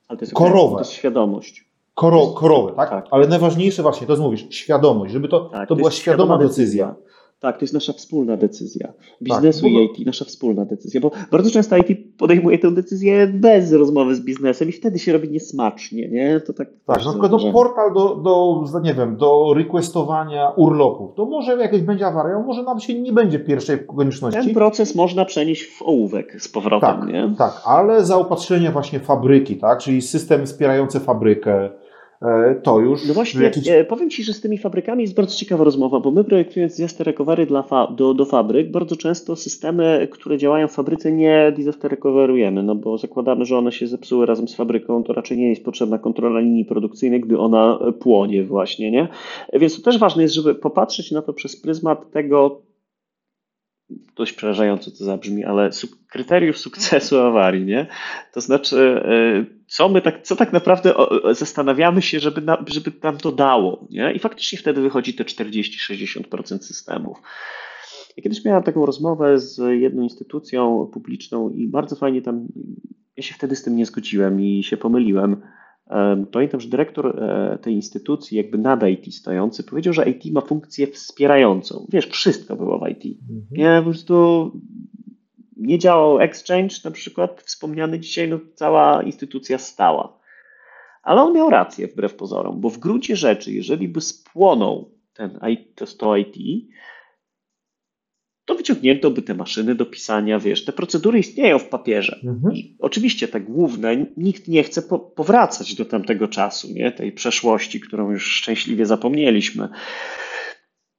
[0.08, 0.74] Ale to jest, korowe.
[0.74, 1.69] To jest świadomość.
[2.00, 2.90] Koro, korowe, tak?
[2.90, 3.06] Tak.
[3.10, 6.94] Ale najważniejsze właśnie, to mówisz, świadomość, żeby to, Tak, to była jest świadoma decyzja.
[7.40, 8.92] Tak, to jest nasza wspólna decyzja.
[9.22, 11.00] Biznesu Tak, i IT, nasza wspólna decyzja.
[11.00, 11.86] Bo bardzo często IT
[12.18, 16.40] podejmuje tę decyzję bez rozmowy z biznesem i wtedy się robi niesmacznie, nie?
[16.40, 16.68] To tak.
[16.86, 17.54] Tak, na przykład zauważyłem.
[17.54, 21.14] portal do, do, nie wiem, do requestowania urlopów.
[21.14, 24.40] To może jakaś będzie awaria, może nam się nie będzie pierwszej konieczności.
[24.44, 27.34] Ten proces można przenieść w ołówek z powrotem, Tak, nie?
[27.38, 31.70] tak, ale zaopatrzenie właśnie fabryki, tak, czyli system wspierający fabrykę,
[32.62, 33.68] to już No właśnie, jakiś...
[33.68, 37.06] e, powiem Ci, że z tymi fabrykami jest bardzo ciekawa rozmowa, bo my projektując disaster
[37.06, 41.90] recovery dla fa- do, do fabryk, bardzo często systemy, które działają w fabryce nie disaster
[41.90, 45.64] recoverujemy, no bo zakładamy, że one się zepsuły razem z fabryką, to raczej nie jest
[45.64, 49.08] potrzebna kontrola linii produkcyjnej, gdy ona e, płonie właśnie, nie?
[49.52, 52.62] Więc to też ważne jest, żeby popatrzeć na to przez pryzmat tego,
[54.16, 55.70] dość przerażająco to zabrzmi, ale
[56.10, 57.86] kryteriów sukcesu awarii, nie?
[58.34, 60.94] To znaczy, e, co my tak, co tak naprawdę
[61.32, 64.12] zastanawiamy się, żeby, na, żeby nam to dało, nie?
[64.12, 67.22] I faktycznie wtedy wychodzi te 40-60% systemów.
[68.16, 72.48] Ja kiedyś miałem taką rozmowę z jedną instytucją publiczną i bardzo fajnie tam,
[73.16, 75.36] ja się wtedy z tym nie zgodziłem i się pomyliłem.
[75.90, 80.40] Em, Pamiętam, że dyrektor e, tej instytucji, jakby nad IT stojący, powiedział, że IT ma
[80.40, 81.86] funkcję wspierającą.
[81.92, 83.18] Wiesz, wszystko było w IT.
[83.22, 83.46] Mhm.
[83.50, 84.50] Nie, po prostu
[85.60, 90.20] nie działał Exchange, na przykład wspomniany dzisiaj, no cała instytucja stała.
[91.02, 95.38] Ale on miał rację wbrew pozorom, bo w gruncie rzeczy, jeżeli by spłonął ten
[95.74, 96.36] to 100 IT,
[98.44, 102.20] to wyciągnięto by te maszyny do pisania, wiesz, te procedury istnieją w papierze.
[102.24, 102.54] Mhm.
[102.54, 106.92] I oczywiście te główne, nikt nie chce po, powracać do tamtego czasu, nie?
[106.92, 109.68] tej przeszłości, którą już szczęśliwie zapomnieliśmy.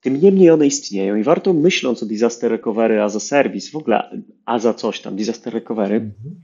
[0.02, 4.22] Tym niemniej one istnieją i warto myśląc o disaster recovery as a service, w ogóle
[4.45, 6.36] a za coś tam, disaster recovery, Mhm.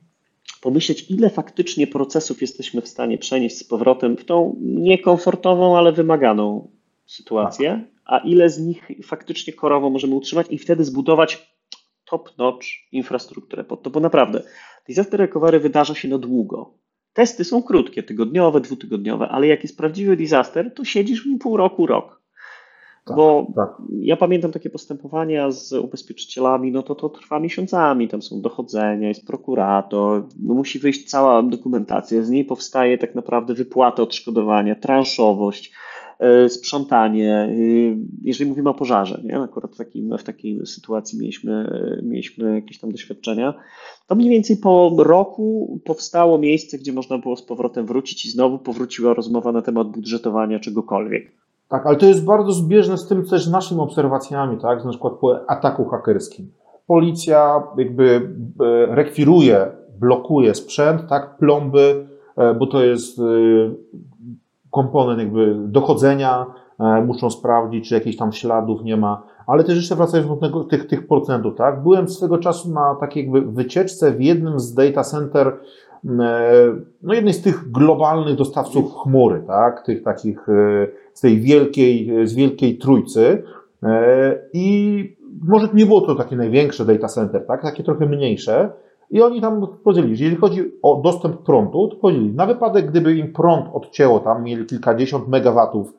[0.62, 6.72] pomyśleć, ile faktycznie procesów jesteśmy w stanie przenieść z powrotem w tą niekomfortową, ale wymaganą
[7.06, 11.58] sytuację, a ile z nich faktycznie korowo możemy utrzymać i wtedy zbudować
[12.06, 14.44] top-notch infrastrukturę pod to, bo naprawdę
[14.88, 16.74] disaster recovery wydarza się na długo.
[17.14, 21.58] Testy są krótkie, tygodniowe, dwutygodniowe, ale jak jest prawdziwy disaster, to siedzisz w nim pół
[21.58, 22.22] roku, rok.
[23.08, 23.70] Tak, Bo tak.
[24.00, 29.28] ja pamiętam takie postępowania z ubezpieczycielami, no to to trwa miesiącami, tam są dochodzenia, jest
[29.28, 35.74] prokurator, no musi wyjść cała dokumentacja, z niej powstaje tak naprawdę wypłata odszkodowania, transzowość,
[36.20, 39.40] yy, sprzątanie, yy, jeżeli mówimy o pożarze, nie?
[39.40, 41.52] akurat w, takim, w takiej sytuacji mieliśmy,
[42.02, 43.54] yy, mieliśmy jakieś tam doświadczenia,
[44.08, 48.60] to mniej więcej po roku powstało miejsce, gdzie można było z powrotem wrócić i znowu
[48.60, 51.47] powróciła rozmowa na temat budżetowania czegokolwiek.
[51.70, 55.50] Tak, ale to jest bardzo zbieżne z tym też naszymi obserwacjami, tak, na przykład po
[55.50, 56.52] ataku hakerskim.
[56.88, 62.08] Policja jakby e, rekwiruje, blokuje sprzęt, tak, plomby,
[62.38, 63.24] e, bo to jest e,
[64.72, 66.46] komponent jakby dochodzenia,
[67.06, 70.88] muszą sprawdzić, czy jakichś tam śladów nie ma, ale też jeszcze wracając do tego, tych,
[70.88, 75.60] tych procentów, tak, byłem swego czasu na takiej jakby wycieczce w jednym z data center,
[77.04, 82.36] no jednej z tych globalnych dostawców chmury, tak, tych takich e, z tej wielkiej, z
[82.36, 83.44] wielkiej trójcy.
[83.84, 88.70] E, i może nie było to takie największe data center, tak, takie trochę mniejsze.
[89.12, 93.16] I oni tam powiedzieli, że jeżeli chodzi o dostęp prądu, to powiedzieli, na wypadek gdyby
[93.16, 95.94] im prąd odcięło, tam mieli kilkadziesiąt megawatów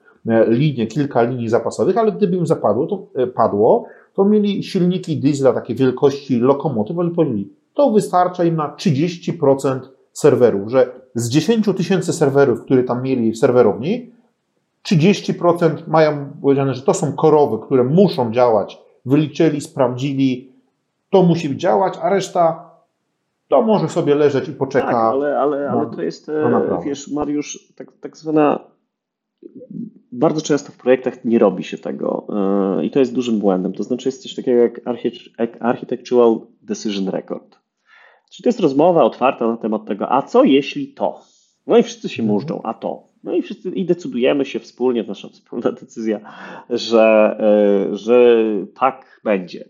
[0.49, 5.75] linie, kilka linii zapasowych, ale gdyby im zapadło, to, padło, to mieli silniki diesla takie
[5.75, 7.49] wielkości lokomotyw, ale powiedzieli,
[7.79, 9.81] to wystarcza im na 30%
[10.13, 14.11] serwerów, że z 10 tysięcy serwerów, które tam mieli w serwerowni,
[14.87, 18.79] 30% mają powiedziane, że to są korowy, które muszą działać.
[19.07, 20.53] Wyliczyli, sprawdzili,
[21.11, 22.71] to musi działać, a reszta
[23.49, 24.87] to może sobie leżeć i poczeka.
[24.87, 28.61] Tak, ale, ale, ale to jest, e, wiesz, Mariusz, tak, tak zwana.
[30.13, 32.27] Bardzo często w projektach nie robi się tego
[32.79, 33.73] e, i to jest dużym błędem.
[33.73, 34.81] To znaczy jest coś takiego jak
[35.61, 37.58] Architectural Decision Record.
[38.31, 41.21] Czyli to jest rozmowa otwarta na temat tego, a co jeśli to?
[41.67, 42.35] No i wszyscy się mhm.
[42.35, 43.09] mużdżą, a to.
[43.25, 46.21] No i wszyscy i decydujemy się wspólnie, to nasza wspólna decyzja,
[46.71, 48.37] że, e, że
[48.75, 49.69] tak będzie.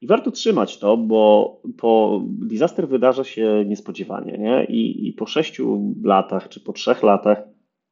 [0.00, 4.64] I warto trzymać to, bo po disaster wydarza się niespodziewanie, nie?
[4.64, 7.38] I, I po sześciu latach, czy po trzech latach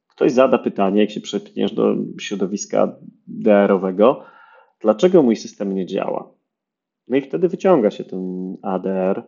[0.07, 2.95] ktoś zada pytanie, jak się przepniesz do środowiska
[3.27, 4.23] DR-owego,
[4.79, 6.33] dlaczego mój system nie działa?
[7.07, 9.23] No i wtedy wyciąga się ten ADR,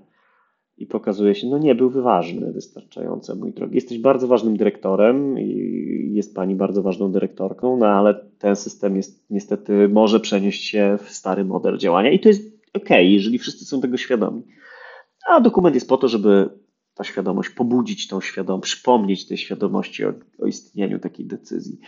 [0.77, 3.75] i pokazuje się, no nie był ważny wystarczająco, mój drogi.
[3.75, 9.25] Jesteś bardzo ważnym dyrektorem i jest pani bardzo ważną dyrektorką, no ale ten system jest
[9.29, 13.81] niestety może przenieść się w stary model działania i to jest ok, jeżeli wszyscy są
[13.81, 14.43] tego świadomi.
[15.29, 16.49] A dokument jest po to, żeby
[16.95, 21.79] ta świadomość, pobudzić tą świadomość, przypomnieć tej świadomości o, o istnieniu takiej decyzji.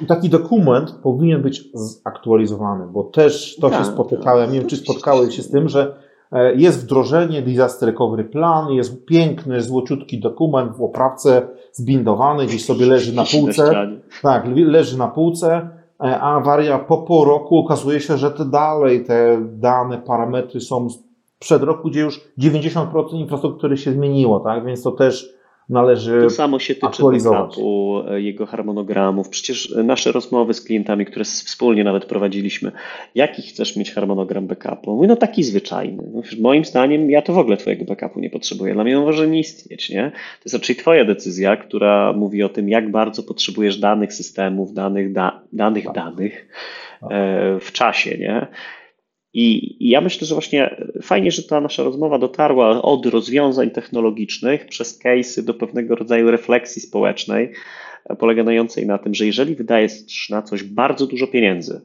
[0.00, 4.68] I taki dokument powinien być zaktualizowany, bo też to tak, się spotykałem, tak, nie wiem,
[4.68, 6.05] czy spotkałeś się z tym, że
[6.56, 13.14] jest wdrożenie Disaster Recovery Plan, jest piękny, złociutki dokument w oprawce zbindowany, gdzieś sobie leży
[13.14, 13.70] na półce.
[14.22, 15.68] Tak, leży na półce,
[16.04, 20.88] e, a awaria po pół roku okazuje się, że te dalej, te dane, parametry są
[21.38, 24.64] przed roku, gdzie już 90% infrastruktury się zmieniło, tak?
[24.64, 25.35] Więc to też
[25.68, 29.28] należy To samo się tyczy backupu, e, jego harmonogramów.
[29.28, 32.72] Przecież nasze rozmowy z klientami, które wspólnie nawet prowadziliśmy,
[33.14, 34.94] jaki chcesz mieć harmonogram backupu?
[34.94, 36.02] Mówię, no taki zwyczajny.
[36.14, 38.74] No, moim zdaniem ja to w ogóle twojego backupu nie potrzebuję.
[38.74, 40.10] Dla mnie on może nie istnieć, nie?
[40.10, 45.12] To jest raczej twoja decyzja, która mówi o tym, jak bardzo potrzebujesz danych systemów, danych,
[45.12, 45.94] da, danych, tak.
[45.94, 46.48] danych
[47.00, 47.10] tak.
[47.12, 48.46] e, w czasie, nie?
[49.38, 54.66] I, I, ja myślę, że właśnie fajnie, że ta nasza rozmowa dotarła od rozwiązań technologicznych
[54.66, 57.52] przez case'y do pewnego rodzaju refleksji społecznej,
[58.18, 61.80] polegającej na tym, że jeżeli wydajesz na coś bardzo dużo pieniędzy,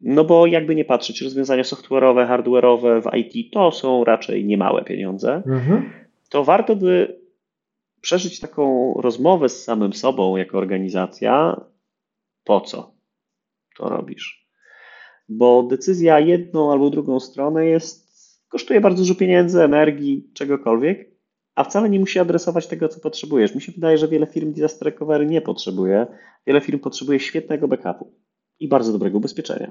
[0.00, 5.42] no bo jakby nie patrzeć, rozwiązania software'owe, hardware'owe w IT to są raczej niemałe pieniądze,
[5.46, 5.90] mhm.
[6.30, 7.20] to warto by
[8.00, 11.60] przeżyć taką rozmowę z samym sobą jako organizacja,
[12.44, 12.94] po co
[13.76, 14.45] to robisz
[15.28, 18.06] bo decyzja jedną albo drugą stronę jest,
[18.48, 21.16] kosztuje bardzo dużo pieniędzy, energii, czegokolwiek,
[21.54, 23.54] a wcale nie musi adresować tego, co potrzebujesz.
[23.54, 26.06] Mi się wydaje, że wiele firm disaster recovery nie potrzebuje.
[26.46, 28.12] Wiele firm potrzebuje świetnego backupu
[28.60, 29.70] i bardzo dobrego ubezpieczenia.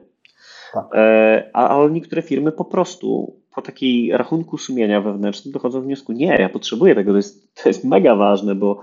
[0.74, 0.86] Tak.
[0.94, 6.38] E, ale niektóre firmy po prostu po takiej rachunku sumienia wewnętrznym dochodzą do wniosku, nie,
[6.40, 8.80] ja potrzebuję tego, to jest, to jest mega ważne, bo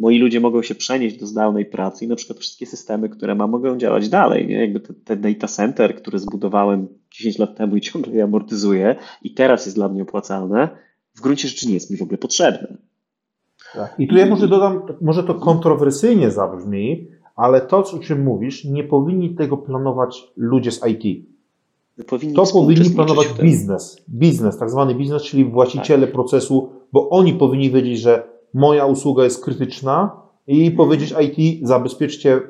[0.00, 3.50] moi ludzie mogą się przenieść do zdalnej pracy i na przykład wszystkie systemy, które mam,
[3.50, 4.46] mogą działać dalej.
[4.46, 4.60] Nie?
[4.60, 9.66] Jakby ten data center, który zbudowałem 10 lat temu i ciągle je amortyzuję i teraz
[9.66, 10.68] jest dla mnie opłacalne,
[11.14, 12.76] w gruncie rzeczy nie jest mi w ogóle potrzebne.
[13.74, 13.94] Tak.
[13.98, 18.84] I tu ja może dodam, może to kontrowersyjnie zabrzmi, ale to, o czym mówisz, nie
[18.84, 21.26] powinni tego planować ludzie z IT.
[22.06, 24.04] Powinni to powinni planować biznes.
[24.08, 26.14] Biznes, tak zwany biznes, czyli właściciele tak.
[26.14, 30.76] procesu, bo oni powinni wiedzieć, że moja usługa jest krytyczna i mhm.
[30.76, 32.40] powiedzieć IT, zabezpieczcie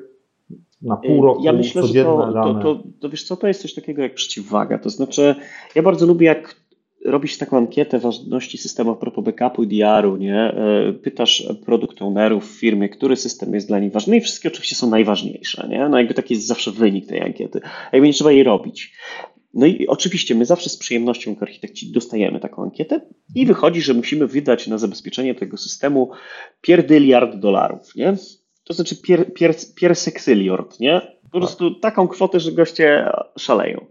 [0.82, 3.74] na pół roku ja myślę, że to, to, to, to, wiesz co, to jest coś
[3.74, 4.78] takiego jak przeciwwaga.
[4.78, 5.34] To znaczy,
[5.74, 6.56] ja bardzo lubię, jak
[7.04, 10.36] robisz taką ankietę ważności systemu a propos backupu i DR-u, nie?
[10.36, 14.76] E, pytasz produkt ownerów w firmie, który system jest dla nich ważny i wszystkie oczywiście
[14.76, 15.88] są najważniejsze, nie?
[15.88, 17.60] No jakby taki jest zawsze wynik tej ankiety.
[17.92, 18.92] Jakby nie trzeba jej robić.
[19.56, 23.00] No i oczywiście my zawsze z przyjemnością jako architekci dostajemy taką ankietę
[23.34, 26.10] i wychodzi, że musimy wydać na zabezpieczenie tego systemu
[26.60, 28.16] pierdyliard dolarów, nie?
[28.64, 31.00] To znaczy pier, pier, pierseksyliard, nie?
[31.32, 33.86] Po prostu taką kwotę, że goście szaleją.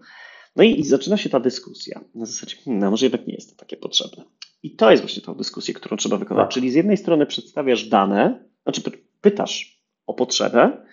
[0.56, 2.02] No i, i zaczyna się ta dyskusja.
[2.16, 4.24] Na zasadzie, hmm, no może jednak nie jest to takie potrzebne.
[4.64, 6.44] I to jest właśnie ta dyskusja, którą trzeba wykonać.
[6.44, 6.54] Tak.
[6.54, 8.82] Czyli z jednej strony przedstawiasz dane, znaczy
[9.22, 10.86] pytasz o potrzebę,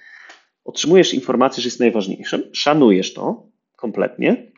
[0.64, 3.47] otrzymujesz informację, że jest najważniejszym, szanujesz to
[3.77, 4.51] kompletnie,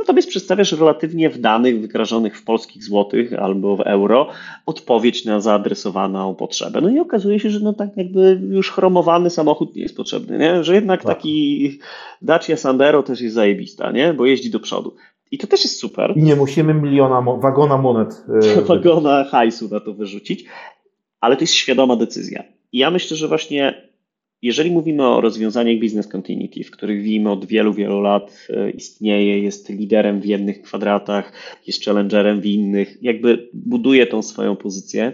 [0.00, 4.28] Natomiast przedstawiasz relatywnie w danych wyrażonych w polskich złotych albo w euro
[4.66, 6.80] odpowiedź na zaadresowaną potrzebę.
[6.80, 10.64] No i okazuje się, że no tak jakby już chromowany samochód nie jest potrzebny, nie?
[10.64, 11.16] że jednak tak.
[11.16, 11.78] taki
[12.22, 14.14] Dacia Sandero też jest zajebista, nie?
[14.14, 14.94] bo jeździ do przodu.
[15.30, 16.12] I to też jest super.
[16.16, 18.24] I nie musimy miliona, wagona monet.
[18.56, 18.62] Yy...
[18.76, 20.44] Wagona hajsu na to wyrzucić,
[21.20, 22.42] ale to jest świadoma decyzja.
[22.72, 23.89] I ja myślę, że właśnie
[24.42, 29.38] jeżeli mówimy o rozwiązaniach business continuity, w których Vim od wielu, wielu lat e, istnieje,
[29.38, 31.32] jest liderem w jednych kwadratach,
[31.66, 35.12] jest challengerem w innych, jakby buduje tą swoją pozycję,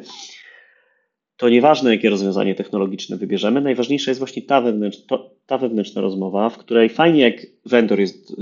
[1.36, 6.58] to nieważne, jakie rozwiązanie technologiczne wybierzemy, najważniejsza jest właśnie ta wewnętrzna, ta wewnętrzna rozmowa, w
[6.58, 8.34] której fajnie jak vendor jest e,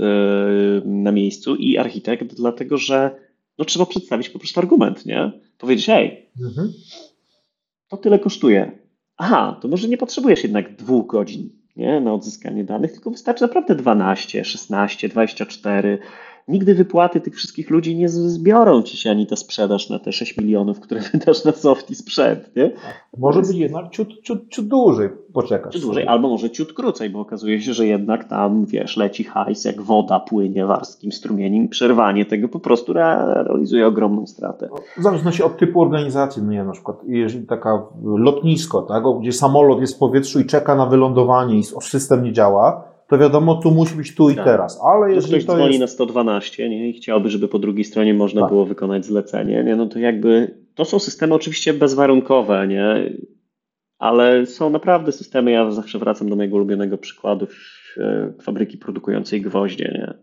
[0.85, 3.15] na miejscu i architekt, dlatego że
[3.57, 5.31] no, trzeba przedstawić po prostu argument, nie?
[5.57, 6.73] Powiedzieć, hej, mhm.
[7.89, 8.84] to tyle kosztuje.
[9.17, 13.75] Aha, to może nie potrzebujesz jednak dwóch godzin nie, na odzyskanie danych, tylko wystarczy naprawdę
[13.75, 15.99] 12, 16, 24
[16.47, 20.37] nigdy wypłaty tych wszystkich ludzi nie zbiorą ci się ani ta sprzedaż na te 6
[20.37, 22.55] milionów, które wydasz na soft i sprzęt.
[22.55, 22.71] Nie?
[23.17, 25.73] Może być jednak ciut, ciut, ciut dłużej poczekać.
[25.73, 29.65] Ciut dłużej, albo może ciut krócej, bo okazuje się, że jednak tam, wiesz, leci hajs,
[29.65, 34.69] jak woda płynie warskim strumieniem, przerwanie tego po prostu realizuje ogromną stratę.
[34.97, 39.81] W zależności od typu organizacji, no nie, na przykład jeżeli taka lotnisko, tak, gdzie samolot
[39.81, 43.95] jest w powietrzu i czeka na wylądowanie i system nie działa, to wiadomo, tu musi
[43.95, 44.45] być tu i tak.
[44.45, 44.81] teraz.
[44.83, 45.79] Ale jeżeli ktoś to dzwoni jest...
[45.79, 48.49] na 112 nie, i chciałby, żeby po drugiej stronie można tak.
[48.49, 53.11] było wykonać zlecenie, nie, no to jakby to są systemy oczywiście bezwarunkowe, nie,
[53.99, 57.47] ale są naprawdę systemy, ja zawsze wracam do mojego ulubionego przykładu
[57.97, 59.91] e, fabryki produkującej gwoździe.
[59.93, 60.13] Nie.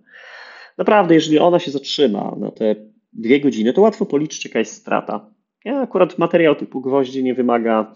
[0.78, 2.76] Naprawdę, jeżeli ona się zatrzyma na te
[3.12, 5.30] dwie godziny, to łatwo policzyć, jaka jest strata.
[5.64, 7.94] Ja akurat materiał typu gwoździe nie wymaga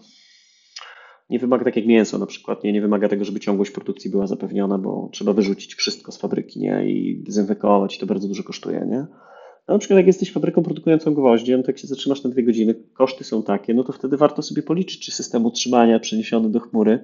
[1.29, 4.27] nie wymaga tak jak mięso na przykład, nie, nie wymaga tego, żeby ciągłość produkcji była
[4.27, 6.91] zapewniona, bo trzeba wyrzucić wszystko z fabryki nie?
[6.91, 8.85] i dezynfekować i to bardzo dużo kosztuje.
[8.89, 9.05] Nie?
[9.67, 12.75] No, na przykład jak jesteś fabryką produkującą gwoździe, to jak się zatrzymasz na dwie godziny,
[12.93, 16.99] koszty są takie, no to wtedy warto sobie policzyć, czy system utrzymania przeniesiony do chmury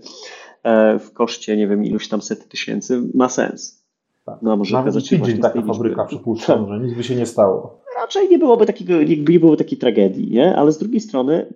[0.63, 3.83] e, w koszcie, nie wiem, iluś tam set tysięcy ma sens.
[4.25, 4.39] Tak.
[4.41, 7.83] No, może Nawet tydzień taka fabryka, przypuszczam, że nic by się nie stało.
[7.95, 10.55] Raczej nie byłoby takiego, nie byłoby takiej tragedii, nie?
[10.55, 11.53] ale z drugiej strony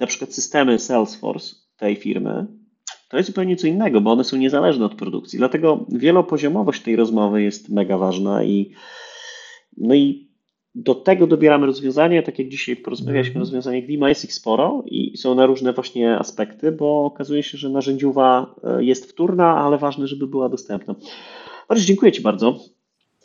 [0.00, 2.46] na przykład systemy Salesforce tej firmy,
[3.08, 5.38] to jest zupełnie co innego, bo one są niezależne od produkcji.
[5.38, 8.74] Dlatego wielopoziomowość tej rozmowy jest mega ważna i
[9.76, 10.32] no i
[10.74, 13.40] do tego dobieramy rozwiązania, tak jak dzisiaj porozmawialiśmy o mhm.
[13.40, 17.70] rozwiązaniach Vima, jest ich sporo i są na różne właśnie aspekty, bo okazuje się, że
[17.70, 20.94] narzędziowa e, jest wtórna, ale ważne, żeby była dostępna.
[21.68, 22.58] Bardzo dziękuję Ci bardzo.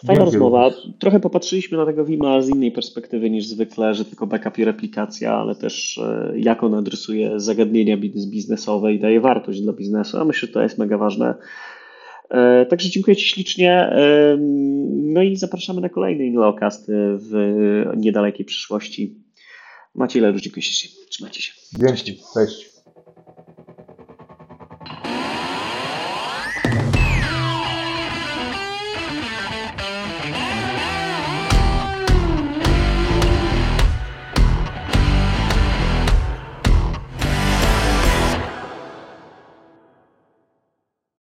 [0.05, 0.69] Fajna rozmowa.
[0.99, 5.33] Trochę popatrzyliśmy na tego Wima z innej perspektywy niż zwykle, że tylko backup i replikacja,
[5.33, 10.17] ale też e, jak on adresuje zagadnienia biznesowe i daje wartość dla biznesu.
[10.17, 11.35] A myślę, że to jest mega ważne.
[12.29, 13.89] E, także dziękuję Ci ślicznie.
[14.93, 17.31] No i zapraszamy na kolejny Inlocast w
[17.97, 19.15] niedalekiej przyszłości.
[19.95, 20.51] Macie ile ludzi?
[21.09, 21.53] Trzymajcie się.
[21.79, 22.21] Dzięki.
[22.33, 22.66] Cześć.